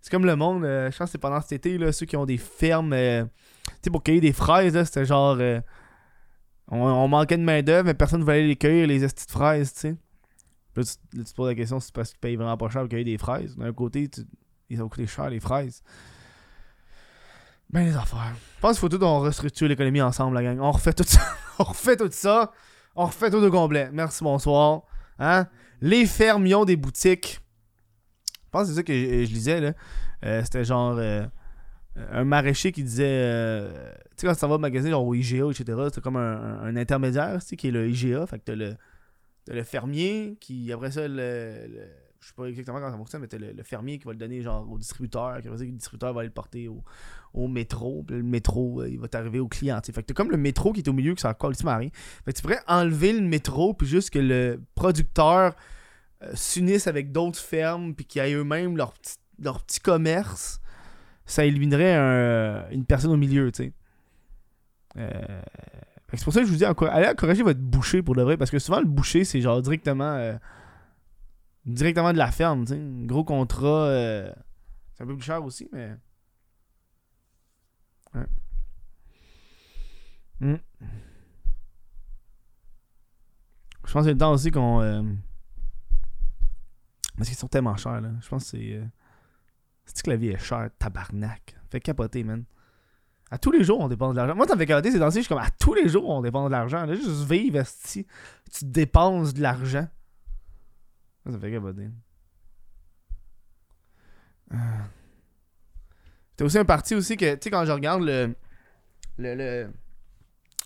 C'est 0.00 0.10
comme 0.10 0.26
le 0.26 0.34
monde, 0.34 0.64
euh, 0.64 0.90
je 0.90 0.96
pense 0.96 1.08
que 1.08 1.12
c'est 1.12 1.18
pendant 1.18 1.40
cet 1.40 1.52
été, 1.52 1.78
là, 1.78 1.92
ceux 1.92 2.06
qui 2.06 2.16
ont 2.16 2.26
des 2.26 2.38
fermes, 2.38 2.92
euh, 2.92 3.24
sais, 3.82 3.90
pour 3.90 4.02
cueillir 4.02 4.22
des 4.22 4.32
fraises, 4.32 4.74
là, 4.74 4.84
c'était 4.84 5.04
genre, 5.04 5.38
on, 6.68 7.08
manquait 7.08 7.36
de 7.36 7.42
main-d'œuvre, 7.42 7.86
mais 7.86 7.94
personne 7.94 8.20
ne 8.20 8.24
voulait 8.24 8.46
les 8.46 8.56
cueillir, 8.56 8.86
les 8.86 9.04
estis 9.04 9.26
de 9.26 9.30
fraises, 9.30 9.72
tu 9.72 9.80
sais. 9.80 9.96
Là 10.76 10.84
tu, 10.84 11.24
te 11.24 11.34
poses 11.34 11.48
la 11.48 11.54
question 11.54 11.80
si 11.80 11.86
c'est 11.86 11.94
parce 11.94 12.10
qu'ils 12.10 12.20
payent 12.20 12.36
vraiment 12.36 12.56
pas 12.56 12.68
cher 12.68 12.82
pour 12.82 12.90
cueillir 12.90 13.06
des 13.06 13.18
fraises. 13.18 13.56
D'un 13.56 13.72
côté, 13.72 14.08
ils 14.68 14.82
ont 14.82 14.88
coûté 14.88 15.06
cher, 15.06 15.28
les 15.28 15.40
fraises. 15.40 15.82
Ben, 17.70 17.84
les 17.84 17.96
affaires. 17.96 18.34
Je 18.56 18.60
pense 18.60 18.72
qu'il 18.72 18.80
faut 18.80 18.88
tout 18.88 19.02
on 19.02 19.20
restructure 19.20 19.68
l'économie 19.68 20.02
ensemble, 20.02 20.34
la 20.34 20.42
gang. 20.42 20.58
On 20.60 20.70
refait 20.70 20.92
tout 20.92 21.04
ça. 21.04 21.20
on 21.58 21.64
refait 21.64 21.96
tout 21.96 22.08
ça. 22.10 22.52
On 22.96 23.06
refait 23.06 23.30
tout 23.30 23.38
au 23.38 23.50
complet. 23.50 23.90
Merci, 23.92 24.24
bonsoir. 24.24 24.82
Hein? 25.18 25.46
Les 25.80 26.06
fermions 26.06 26.64
des 26.64 26.76
boutiques. 26.76 27.40
Je 28.44 28.50
pense 28.50 28.62
que 28.62 28.68
c'est 28.68 28.74
ça 28.74 28.82
que 28.82 28.92
je, 28.92 29.32
lisais, 29.32 29.60
là. 29.60 29.72
Euh, 30.24 30.42
c'était 30.44 30.64
genre 30.64 30.96
euh, 30.98 31.26
un 31.96 32.24
maraîcher 32.24 32.72
qui 32.72 32.82
disait. 32.82 33.04
Euh, 33.06 33.92
tu 34.16 34.22
sais, 34.22 34.26
quand 34.26 34.34
ça 34.34 34.46
va 34.46 34.54
au 34.56 34.58
magasin, 34.58 34.90
genre 34.90 35.06
au 35.06 35.14
IGA, 35.14 35.50
etc., 35.50 35.78
c'est 35.92 36.00
comme 36.00 36.16
un, 36.16 36.76
intermédiaire, 36.76 37.40
tu 37.40 37.48
sais, 37.48 37.56
qui 37.56 37.68
est 37.68 37.72
le 37.72 37.88
IGA. 37.88 38.26
Fait 38.26 38.38
que 38.38 38.44
t'as 38.44 38.54
le 38.54 38.76
le 39.48 39.62
fermier 39.62 40.36
qui, 40.40 40.72
après 40.72 40.90
ça, 40.90 41.08
le, 41.08 41.68
je 42.20 42.26
sais 42.26 42.34
pas 42.36 42.44
exactement 42.46 42.78
comment 42.78 42.90
ça 42.90 42.96
fonctionne, 42.96 43.22
mais 43.22 43.28
t'as 43.28 43.38
le, 43.38 43.62
fermier 43.62 43.98
qui 43.98 44.04
va 44.04 44.12
le 44.12 44.18
donner 44.18 44.42
genre 44.42 44.70
au 44.70 44.78
distributeur, 44.78 45.40
qui 45.40 45.48
va 45.48 45.56
dire 45.56 45.66
que 45.66 45.70
le 45.72 45.76
distributeur 45.76 46.12
va 46.12 46.20
aller 46.20 46.28
le 46.28 46.34
porter 46.34 46.68
au, 46.68 46.82
au 47.34 47.48
métro, 47.48 48.04
puis 48.06 48.16
le 48.16 48.22
métro, 48.22 48.82
euh, 48.82 48.88
il 48.88 48.98
va 48.98 49.08
t'arriver 49.08 49.40
au 49.40 49.48
client. 49.48 49.80
T'sais. 49.80 49.92
Fait 49.92 50.02
que 50.02 50.08
t'as 50.08 50.14
comme 50.14 50.30
le 50.30 50.36
métro 50.36 50.72
qui 50.72 50.80
est 50.80 50.88
au 50.88 50.92
milieu, 50.92 51.14
qui 51.14 51.22
s'en 51.22 51.32
complètement 51.34 51.76
rien. 51.76 51.90
Fait 52.24 52.32
que 52.32 52.36
tu 52.36 52.42
pourrais 52.42 52.60
enlever 52.66 53.12
le 53.12 53.22
métro, 53.22 53.74
puis 53.74 53.86
juste 53.86 54.10
que 54.10 54.18
le 54.18 54.60
producteur 54.74 55.56
euh, 56.22 56.30
s'unisse 56.34 56.86
avec 56.86 57.10
d'autres 57.10 57.38
fermes, 57.38 57.94
puis 57.94 58.04
qu'ils 58.04 58.22
aient 58.22 58.34
eux-mêmes 58.34 58.76
leur 58.76 58.92
petit, 58.92 59.16
leur 59.38 59.62
petit 59.62 59.80
commerce. 59.80 60.60
Ça 61.30 61.44
éliminerait 61.44 61.94
un, 61.94 62.68
une 62.70 62.84
personne 62.84 63.12
au 63.12 63.16
milieu, 63.16 63.52
tu 63.52 63.62
sais. 63.62 63.72
Euh, 64.96 65.42
c'est 66.12 66.24
pour 66.24 66.32
ça 66.32 66.40
que 66.40 66.46
je 66.46 66.50
vous 66.50 66.58
dis, 66.58 66.64
allez 66.64 67.06
encourager 67.06 67.44
votre 67.44 67.60
boucher 67.60 68.02
pour 68.02 68.16
de 68.16 68.22
vrai, 68.22 68.36
parce 68.36 68.50
que 68.50 68.58
souvent 68.58 68.80
le 68.80 68.86
boucher, 68.86 69.22
c'est 69.22 69.40
genre 69.40 69.62
directement 69.62 70.12
euh, 70.14 70.34
directement 71.66 72.12
de 72.12 72.18
la 72.18 72.32
ferme, 72.32 72.64
tu 72.64 72.72
sais. 72.72 72.80
Gros 73.06 73.22
contrat, 73.22 73.84
euh, 73.86 74.32
c'est 74.94 75.04
un 75.04 75.06
peu 75.06 75.14
plus 75.14 75.24
cher 75.24 75.44
aussi, 75.44 75.68
mais. 75.72 75.94
Ouais. 78.12 78.26
Hmm. 80.40 80.56
Je 83.86 83.92
pense 83.92 84.02
que 84.02 84.08
c'est 84.08 84.12
le 84.12 84.18
temps 84.18 84.32
aussi 84.32 84.50
qu'on. 84.50 84.80
Euh, 84.80 85.02
parce 87.16 87.28
qu'ils 87.28 87.38
sont 87.38 87.46
tellement 87.46 87.76
chers, 87.76 88.00
là. 88.00 88.10
Je 88.20 88.28
pense 88.28 88.50
que 88.50 88.58
c'est. 88.58 88.80
C'est 89.86 90.02
que 90.02 90.10
la 90.10 90.16
vie 90.16 90.28
est 90.28 90.38
chère, 90.38 90.70
tabarnak? 90.78 91.56
Fait 91.70 91.80
capoter, 91.80 92.24
man. 92.24 92.44
À 93.30 93.38
tous 93.38 93.52
les 93.52 93.62
jours, 93.62 93.80
on 93.80 93.88
dépense 93.88 94.12
de 94.14 94.16
l'argent. 94.16 94.34
Moi, 94.34 94.46
ça 94.46 94.54
me 94.54 94.58
fait 94.58 94.66
capoter, 94.66 94.90
c'est 94.90 94.98
dans 94.98 95.10
je 95.10 95.20
suis 95.20 95.28
comme 95.28 95.38
à 95.38 95.50
tous 95.50 95.74
les 95.74 95.88
jours, 95.88 96.08
on 96.08 96.20
dépense 96.20 96.46
de 96.46 96.52
l'argent. 96.52 96.84
Là, 96.84 96.94
juste 96.94 97.28
vivre, 97.30 97.62
si 97.64 98.06
tu 98.52 98.64
dépenses 98.64 99.34
de 99.34 99.42
l'argent. 99.42 99.88
Ça 101.24 101.30
me 101.30 101.38
fait 101.38 101.52
capoter. 101.52 101.88
Euh... 104.52 104.56
Aussi 106.40 106.58
un 106.58 106.64
parti 106.64 106.94
aussi 106.94 107.16
que, 107.16 107.34
tu 107.34 107.40
sais, 107.42 107.50
quand 107.50 107.64
je 107.66 107.72
regarde 107.72 108.02
le. 108.02 108.34
Le. 109.18 109.34
Le, 109.34 109.70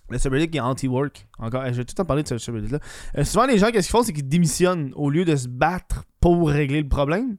le 0.08 0.18
subreddit 0.18 0.48
qui 0.50 0.58
est 0.58 0.60
anti-work. 0.60 1.26
Encore, 1.38 1.66
je 1.66 1.72
vais 1.72 1.84
tout 1.84 1.94
temps 1.94 2.04
parler 2.04 2.22
de 2.22 2.28
ce 2.28 2.38
subreddit-là. 2.38 2.78
Euh, 3.18 3.24
souvent, 3.24 3.46
les 3.46 3.58
gens, 3.58 3.70
qu'est-ce 3.72 3.88
qu'ils 3.88 3.98
font, 3.98 4.02
c'est 4.02 4.12
qu'ils 4.12 4.28
démissionnent 4.28 4.92
au 4.94 5.10
lieu 5.10 5.24
de 5.24 5.34
se 5.34 5.48
battre 5.48 6.04
pour 6.20 6.48
régler 6.48 6.80
le 6.80 6.88
problème. 6.88 7.36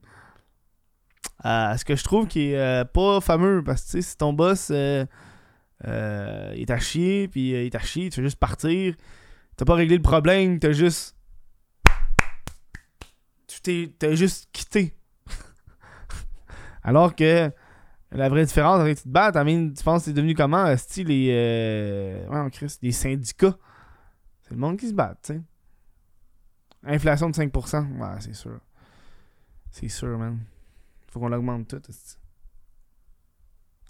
Euh, 1.46 1.78
ce 1.78 1.86
que 1.86 1.96
je 1.96 2.04
trouve 2.04 2.28
qui 2.28 2.52
est 2.52 2.58
euh, 2.58 2.86
pas 2.86 3.22
fameux 3.22 3.64
parce 3.64 3.92
que 3.92 4.02
si 4.02 4.18
ton 4.18 4.34
boss 4.34 4.72
euh, 4.72 5.06
est 5.84 6.72
à 6.72 6.80
chier, 6.80 7.28
puis 7.28 7.50
il 7.50 7.56
est 7.56 7.76
à 7.76 7.80
chier, 7.80 8.10
tu 8.10 8.20
veux 8.20 8.26
juste 8.26 8.40
partir, 8.40 8.96
t'as 9.56 9.66
pas 9.66 9.76
réglé 9.76 9.96
le 9.96 10.02
problème, 10.02 10.60
t'as 10.60 10.72
juste. 10.72 11.16
Tu 13.48 13.90
t'es 13.90 14.16
juste 14.16 14.50
quitté. 14.52 14.96
Alors 16.84 17.16
que 17.16 17.52
la 18.12 18.30
vraie 18.30 18.46
différence 18.46 18.84
tu 18.88 19.04
te 19.04 19.10
bats, 19.10 19.32
tu 19.32 19.84
penses 19.84 20.02
que 20.02 20.06
c'est 20.06 20.14
devenu 20.14 20.34
comment 20.34 20.76
style 20.78 21.08
les. 21.08 22.26
ouais, 22.28 22.68
les 22.82 22.92
syndicats? 22.92 23.56
C'est 24.42 24.52
le 24.52 24.60
monde 24.60 24.78
qui 24.78 24.88
se 24.88 24.94
bat, 24.94 25.16
tu 25.24 25.34
sais. 25.34 25.42
Inflation 26.84 27.30
de 27.30 27.36
5%, 27.36 27.98
ouais, 27.98 28.08
c'est 28.20 28.36
sûr. 28.36 28.60
C'est 29.72 29.90
sûr, 29.90 30.18
man. 30.20 30.40
Faut 31.16 31.22
qu'on 31.22 31.30
l'augmente 31.30 31.70
tout. 31.70 31.92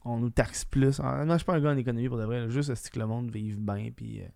On 0.03 0.17
nous 0.17 0.29
taxe 0.29 0.63
plus. 0.63 0.99
Ah, 0.99 1.25
non, 1.25 1.33
je 1.33 1.37
suis 1.39 1.45
pas 1.45 1.55
un 1.55 1.59
gars 1.59 1.71
en 1.71 1.77
économie 1.77 2.07
pour 2.07 2.19
de 2.19 2.23
vrai. 2.23 2.51
Juste 2.51 2.91
que 2.91 2.99
le 2.99 3.07
monde 3.07 3.31
vive 3.31 3.59
bien. 3.59 3.89
Puis 3.95 4.21
euh, 4.21 4.27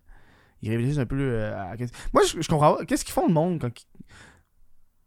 ils 0.60 0.70
réfléchissent 0.70 0.98
un 0.98 1.06
peu 1.06 1.16
euh, 1.16 1.56
à. 1.56 1.76
Moi, 2.12 2.24
je, 2.24 2.48
comprends 2.48 2.74
pas. 2.74 2.84
Qu'est-ce 2.84 3.04
qu'ils 3.04 3.14
font 3.14 3.28
le 3.28 3.32
monde 3.32 3.60
quand 3.60 3.70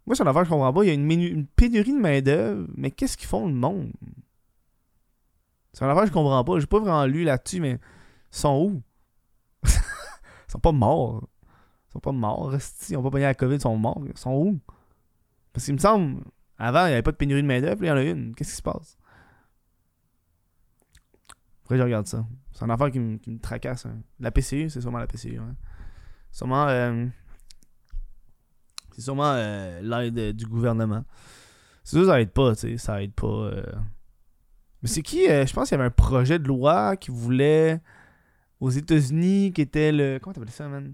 Moi, 0.05 0.15
c'est 0.15 0.23
une 0.23 0.29
affaire 0.29 0.43
que 0.43 0.47
je 0.47 0.53
comprends 0.53 0.71
pas. 0.71 0.83
Il 0.85 0.87
y 0.87 0.91
a 0.91 0.93
une, 0.93 1.45
pénurie 1.45 1.91
de 1.91 1.99
main-d'œuvre. 1.99 2.69
Mais 2.77 2.89
qu'est-ce 2.89 3.17
qu'ils 3.17 3.27
font 3.27 3.47
le 3.47 3.53
monde? 3.53 3.91
C'est 5.73 5.83
une 5.83 5.91
affaire 5.91 6.03
que 6.03 6.07
je 6.07 6.13
comprends 6.13 6.41
pas. 6.41 6.59
J'ai 6.59 6.65
pas 6.65 6.79
vraiment 6.79 7.05
lu 7.05 7.25
là-dessus, 7.25 7.59
mais 7.59 7.71
ils 7.71 8.37
sont 8.37 8.61
où? 8.61 8.81
Ils 9.67 10.51
sont 10.53 10.59
pas 10.59 10.71
morts. 10.71 11.27
Ils 11.89 11.91
sont 11.91 11.99
pas 11.99 12.13
morts. 12.13 12.55
Ils 12.89 12.95
ont 12.95 13.03
pas 13.03 13.11
pogné 13.11 13.25
la 13.25 13.33
COVID, 13.33 13.55
ils 13.55 13.61
sont 13.61 13.75
morts. 13.75 14.01
Ils 14.07 14.17
sont 14.17 14.31
où? 14.31 14.57
Parce 15.51 15.65
qu'il 15.65 15.73
me 15.73 15.79
semble. 15.79 16.23
Avant, 16.57 16.85
il 16.85 16.89
n'y 16.89 16.93
avait 16.93 17.01
pas 17.01 17.11
de 17.11 17.17
pénurie 17.17 17.41
de 17.41 17.47
main-d'œuvre, 17.47 17.83
il 17.83 17.87
y 17.87 17.91
en 17.91 17.97
a 17.97 18.03
une. 18.03 18.35
Qu'est-ce 18.35 18.51
qui 18.51 18.57
se 18.57 18.61
passe? 18.61 18.97
Après, 21.63 21.77
je 21.77 21.83
regarde 21.83 22.07
ça. 22.07 22.25
C'est 22.51 22.63
un 22.63 22.69
affaire 22.69 22.91
qui 22.91 22.99
me, 22.99 23.39
tracasse. 23.39 23.85
Hein. 23.85 24.01
La 24.19 24.31
PCU, 24.31 24.69
c'est 24.69 24.81
sûrement 24.81 24.99
la 24.99 25.07
PCU. 25.07 25.37
Hein. 25.37 25.55
Sûrement. 26.31 26.67
Euh, 26.67 27.07
c'est 28.93 29.01
sûrement 29.01 29.33
euh, 29.35 29.81
l'aide 29.81 30.35
du 30.35 30.45
gouvernement. 30.45 31.03
C'est 31.83 31.97
ça, 31.99 32.05
ça 32.05 32.21
aide 32.21 32.31
pas, 32.31 32.53
tu 32.53 32.61
sais. 32.61 32.77
Ça 32.77 33.01
aide 33.01 33.13
pas. 33.13 33.27
Euh. 33.27 33.65
Mais 34.81 34.89
c'est 34.89 35.01
qui 35.01 35.25
Je 35.25 35.53
pense 35.53 35.69
qu'il 35.69 35.77
y 35.77 35.79
avait 35.79 35.87
un 35.87 35.91
projet 35.91 36.37
de 36.37 36.47
loi 36.47 36.97
qui 36.97 37.11
voulait. 37.11 37.81
Aux 38.59 38.69
États-Unis, 38.69 39.51
qui 39.51 39.61
était 39.61 39.91
le. 39.91 40.19
Comment 40.19 40.33
t'appelles 40.33 40.51
ça, 40.51 40.69
man? 40.69 40.93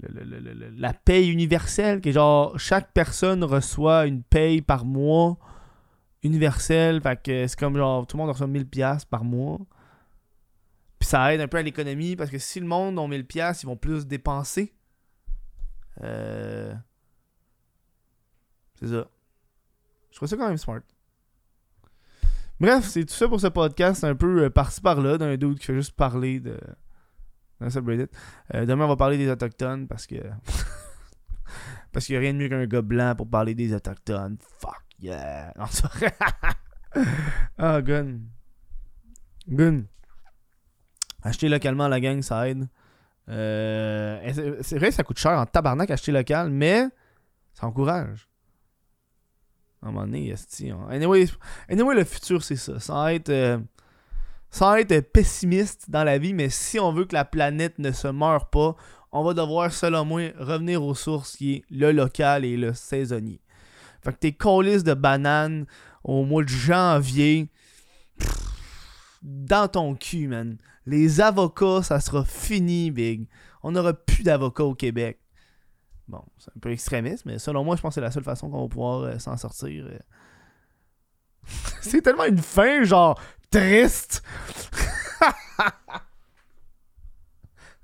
La 0.00 0.92
paye 0.92 1.30
universelle, 1.30 2.00
qui 2.00 2.10
est 2.10 2.12
genre 2.12 2.58
chaque 2.58 2.92
personne 2.92 3.42
reçoit 3.44 4.06
une 4.06 4.22
paye 4.22 4.62
par 4.62 4.84
mois 4.84 5.38
universelle. 6.22 7.00
Fait 7.00 7.20
que 7.20 7.46
c'est 7.46 7.58
comme 7.58 7.76
genre 7.76 8.06
tout 8.06 8.16
le 8.16 8.22
monde 8.22 8.30
reçoit 8.30 8.46
1000$ 8.46 9.06
par 9.06 9.24
mois. 9.24 9.58
Puis 10.98 11.08
ça 11.08 11.32
aide 11.32 11.40
un 11.40 11.48
peu 11.48 11.58
à 11.58 11.62
l'économie 11.62 12.16
parce 12.16 12.30
que 12.30 12.38
si 12.38 12.60
le 12.60 12.66
monde 12.66 12.98
ont 12.98 13.08
1000$, 13.08 13.60
ils 13.62 13.66
vont 13.66 13.76
plus 13.76 14.06
dépenser. 14.06 14.72
Euh... 16.02 16.74
C'est 18.78 18.88
ça. 18.88 19.08
Je 20.10 20.16
trouve 20.16 20.28
ça 20.28 20.36
quand 20.36 20.48
même 20.48 20.56
smart. 20.56 20.80
Bref, 22.60 22.86
c'est 22.86 23.04
tout 23.04 23.14
ça 23.14 23.28
pour 23.28 23.40
ce 23.40 23.46
podcast. 23.48 24.04
Un 24.04 24.16
peu 24.16 24.44
euh, 24.44 24.50
par-ci 24.50 24.80
par-là 24.80 25.18
d'un 25.18 25.36
dude 25.36 25.58
qui 25.58 25.66
fait 25.66 25.74
juste 25.74 25.92
parler 25.92 26.40
de 26.40 26.58
Euh, 27.60 28.66
demain, 28.66 28.84
on 28.84 28.88
va 28.88 28.96
parler 28.96 29.18
des 29.18 29.28
Autochtones 29.30 29.88
parce 29.88 30.06
que. 30.06 30.16
parce 31.92 32.06
qu'il 32.06 32.14
n'y 32.14 32.18
a 32.18 32.20
rien 32.20 32.32
de 32.34 32.38
mieux 32.38 32.48
qu'un 32.48 32.64
gars 32.66 32.82
blanc 32.82 33.14
pour 33.16 33.28
parler 33.28 33.54
des 33.54 33.74
Autochtones. 33.74 34.38
Fuck 34.60 34.82
yeah. 35.00 35.52
Ah, 37.58 37.82
gun. 37.82 38.20
Gun. 39.48 39.82
Acheter 41.22 41.48
localement 41.48 41.88
la 41.88 42.00
gang, 42.00 42.22
ça 42.22 42.48
aide. 42.48 42.68
Euh, 43.28 44.56
c'est 44.62 44.78
vrai 44.78 44.90
ça 44.90 45.02
coûte 45.02 45.18
cher 45.18 45.32
en 45.32 45.44
tabarnak 45.44 45.90
acheter 45.90 46.12
local, 46.12 46.48
mais 46.50 46.86
ça 47.52 47.66
encourage. 47.66 48.28
À 49.82 49.88
un 49.88 49.90
moment 49.92 50.06
donné, 50.06 50.28
esti, 50.30 50.72
on- 50.72 50.88
anyway, 50.88 51.26
anyway, 51.68 51.94
le 51.94 52.04
futur, 52.04 52.42
c'est 52.42 52.56
ça. 52.56 52.80
Sans 52.80 53.06
être, 53.08 53.28
euh, 53.28 53.58
sans 54.50 54.76
être 54.76 55.00
pessimiste 55.12 55.90
dans 55.90 56.04
la 56.04 56.18
vie, 56.18 56.34
mais 56.34 56.48
si 56.48 56.78
on 56.78 56.92
veut 56.92 57.04
que 57.04 57.14
la 57.14 57.24
planète 57.24 57.78
ne 57.78 57.92
se 57.92 58.08
meure 58.08 58.48
pas, 58.50 58.76
on 59.12 59.24
va 59.24 59.34
devoir, 59.34 59.72
selon 59.72 60.04
moi, 60.04 60.30
revenir 60.38 60.82
aux 60.82 60.94
sources 60.94 61.36
qui 61.36 61.54
est 61.54 61.64
le 61.70 61.92
local 61.92 62.44
et 62.44 62.56
le 62.56 62.74
saisonnier. 62.74 63.40
Fait 64.02 64.12
que 64.12 64.18
tes 64.18 64.32
colis 64.32 64.82
de 64.82 64.94
bananes 64.94 65.66
au 66.04 66.24
mois 66.24 66.44
de 66.44 66.48
janvier, 66.48 67.50
dans 69.22 69.68
ton 69.68 69.94
cul, 69.94 70.28
man. 70.28 70.58
Les 70.86 71.20
avocats, 71.20 71.82
ça 71.82 72.00
sera 72.00 72.24
fini, 72.24 72.90
big. 72.90 73.28
On 73.62 73.72
n'aura 73.72 73.92
plus 73.92 74.22
d'avocats 74.22 74.64
au 74.64 74.74
Québec. 74.74 75.18
Bon, 76.06 76.22
c'est 76.38 76.50
un 76.56 76.60
peu 76.60 76.70
extrémiste, 76.70 77.26
mais 77.26 77.38
selon 77.38 77.64
moi, 77.64 77.76
je 77.76 77.82
pense 77.82 77.90
que 77.90 77.94
c'est 77.96 78.00
la 78.00 78.10
seule 78.10 78.24
façon 78.24 78.48
qu'on 78.48 78.62
va 78.62 78.68
pouvoir 78.68 79.00
euh, 79.00 79.18
s'en 79.18 79.36
sortir. 79.36 79.86
euh. 79.86 79.98
c'est 81.80 82.02
tellement 82.02 82.24
une 82.24 82.38
fin, 82.38 82.82
genre, 82.84 83.20
triste. 83.50 84.22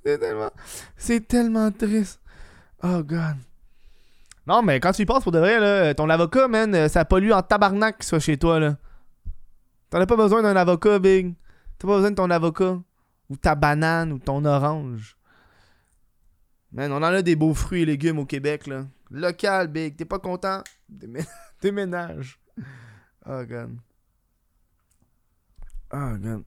c'est 0.04 0.18
tellement... 0.18 0.50
C'est 0.96 1.26
tellement 1.26 1.70
triste. 1.70 2.20
Oh, 2.82 3.02
God. 3.02 3.36
Non, 4.46 4.62
mais 4.62 4.78
quand 4.78 4.92
tu 4.92 5.02
y 5.02 5.06
penses, 5.06 5.22
pour 5.22 5.32
de 5.32 5.38
vrai, 5.38 5.94
ton 5.94 6.10
avocat, 6.10 6.48
man, 6.48 6.74
euh, 6.74 6.88
ça 6.88 7.04
pollue 7.04 7.32
en 7.32 7.42
tabarnak 7.42 7.96
qu'il 7.96 8.04
soit 8.04 8.18
chez 8.18 8.36
toi, 8.36 8.60
là. 8.60 8.76
T'en 9.88 10.00
as 10.00 10.06
pas 10.06 10.16
besoin 10.16 10.42
d'un 10.42 10.56
avocat, 10.56 10.98
Big. 10.98 11.34
T'as 11.78 11.88
pas 11.88 11.94
besoin 11.96 12.10
de 12.10 12.16
ton 12.16 12.30
avocat. 12.30 12.78
Ou 13.30 13.36
ta 13.36 13.54
banane, 13.54 14.12
ou 14.12 14.18
ton 14.18 14.44
orange. 14.44 15.16
Man, 16.72 16.92
on 16.92 16.96
en 16.96 17.02
a 17.04 17.22
des 17.22 17.36
beaux 17.36 17.54
fruits 17.54 17.82
et 17.82 17.86
légumes 17.86 18.18
au 18.18 18.26
Québec, 18.26 18.66
là. 18.66 18.84
Local, 19.10 19.68
Big. 19.68 19.96
T'es 19.96 20.04
pas 20.04 20.18
content? 20.18 20.62
Démé- 20.92 21.26
Déménage. 21.62 22.38
Oh, 23.26 23.44
God. 23.44 23.78
Oh, 25.92 26.16
God. 26.18 26.44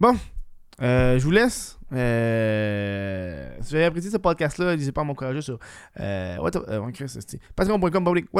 Bon. 0.00 0.16
Euh, 0.80 1.18
je 1.18 1.24
vous 1.24 1.30
laisse. 1.30 1.78
Euh, 1.92 3.56
si 3.60 3.70
vous 3.70 3.74
avez 3.76 3.84
apprécié 3.84 4.10
ce 4.10 4.16
podcast-là, 4.16 4.74
n'hésitez 4.74 4.92
pas 4.92 5.02
à 5.02 5.04
m'encourager 5.04 5.42
sur 5.42 5.58
euh, 6.00 6.36
what 6.38 6.56
euh, 6.56 6.78
what 6.80 6.92
the 6.92 7.06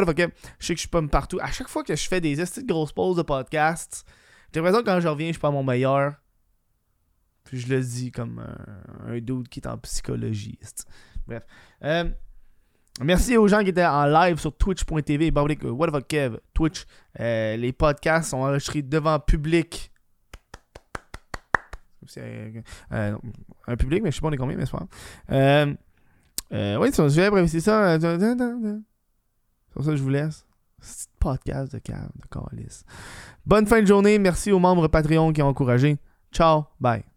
fuck, 0.07 0.33
Je 0.59 0.67
sais 0.67 0.75
que 0.75 0.79
je 0.79 0.81
suis 0.81 0.89
pas 0.89 1.03
partout. 1.03 1.39
À 1.41 1.53
chaque 1.53 1.69
fois 1.69 1.85
que 1.85 1.95
je 1.95 2.09
fais 2.09 2.21
des 2.21 2.35
de 2.35 2.67
grosses 2.67 2.93
pauses 2.93 3.19
de 3.19 3.23
podcast, 3.23 4.05
j'ai 4.53 4.61
l'impression 4.61 4.83
que 4.83 4.87
quand 4.87 5.01
je 5.01 5.09
reviens, 5.09 5.29
je 5.29 5.33
suis 5.33 5.41
pas 5.41 5.51
mon 5.51 5.63
meilleur. 5.63 6.15
Puis 7.45 7.61
je 7.61 7.69
le 7.69 7.83
dis 7.83 8.11
comme 8.11 8.39
un, 8.39 9.13
un 9.13 9.21
dude 9.21 9.49
qui 9.49 9.61
est 9.61 9.69
en 9.69 9.77
psychologie. 9.79 10.59
Bref. 11.27 11.45
Merci 13.01 13.37
aux 13.37 13.49
gens 13.49 13.63
qui 13.63 13.71
étaient 13.71 13.85
en 13.85 14.07
live 14.07 14.39
sur 14.39 14.57
twitch.tv, 14.57 15.31
public, 15.31 15.65
euh, 15.65 15.71
what 15.71 15.91
fuck, 15.91 16.07
Kev, 16.07 16.39
Twitch. 16.55 16.85
Euh, 17.21 17.57
les 17.57 17.73
podcasts 17.73 18.31
sont 18.31 18.39
enregistrés 18.39 18.83
devant 18.83 19.19
public. 19.19 19.91
C'est, 22.07 22.53
euh, 22.93 23.17
un 23.67 23.77
public, 23.77 24.03
mais 24.03 24.11
je 24.11 24.17
sais 24.17 24.21
pas 24.21 24.37
combien, 24.37 24.57
mais 24.57 24.67
c'est 24.67 24.73
pas 24.73 24.87
grave. 25.29 25.77
Euh, 26.53 26.77
oui, 26.77 26.93
apprécié 27.25 27.61
ça. 27.61 27.99
Sur 27.99 29.85
ça, 29.85 29.97
je 29.97 30.03
vous 30.03 30.11
laisse. 30.11 30.45
C'est 30.81 31.09
podcast 31.19 31.73
de 31.73 31.79
cave, 31.79 32.11
de. 32.31 32.85
Bonne 33.47 33.67
fin 33.67 33.81
de 33.81 33.87
journée. 33.87 34.19
Merci 34.19 34.51
aux 34.51 34.59
membres 34.59 34.89
Patreon 34.89 35.33
qui 35.33 35.41
ont 35.43 35.49
encouragé. 35.49 35.97
Ciao. 36.33 36.65
Bye. 36.81 37.12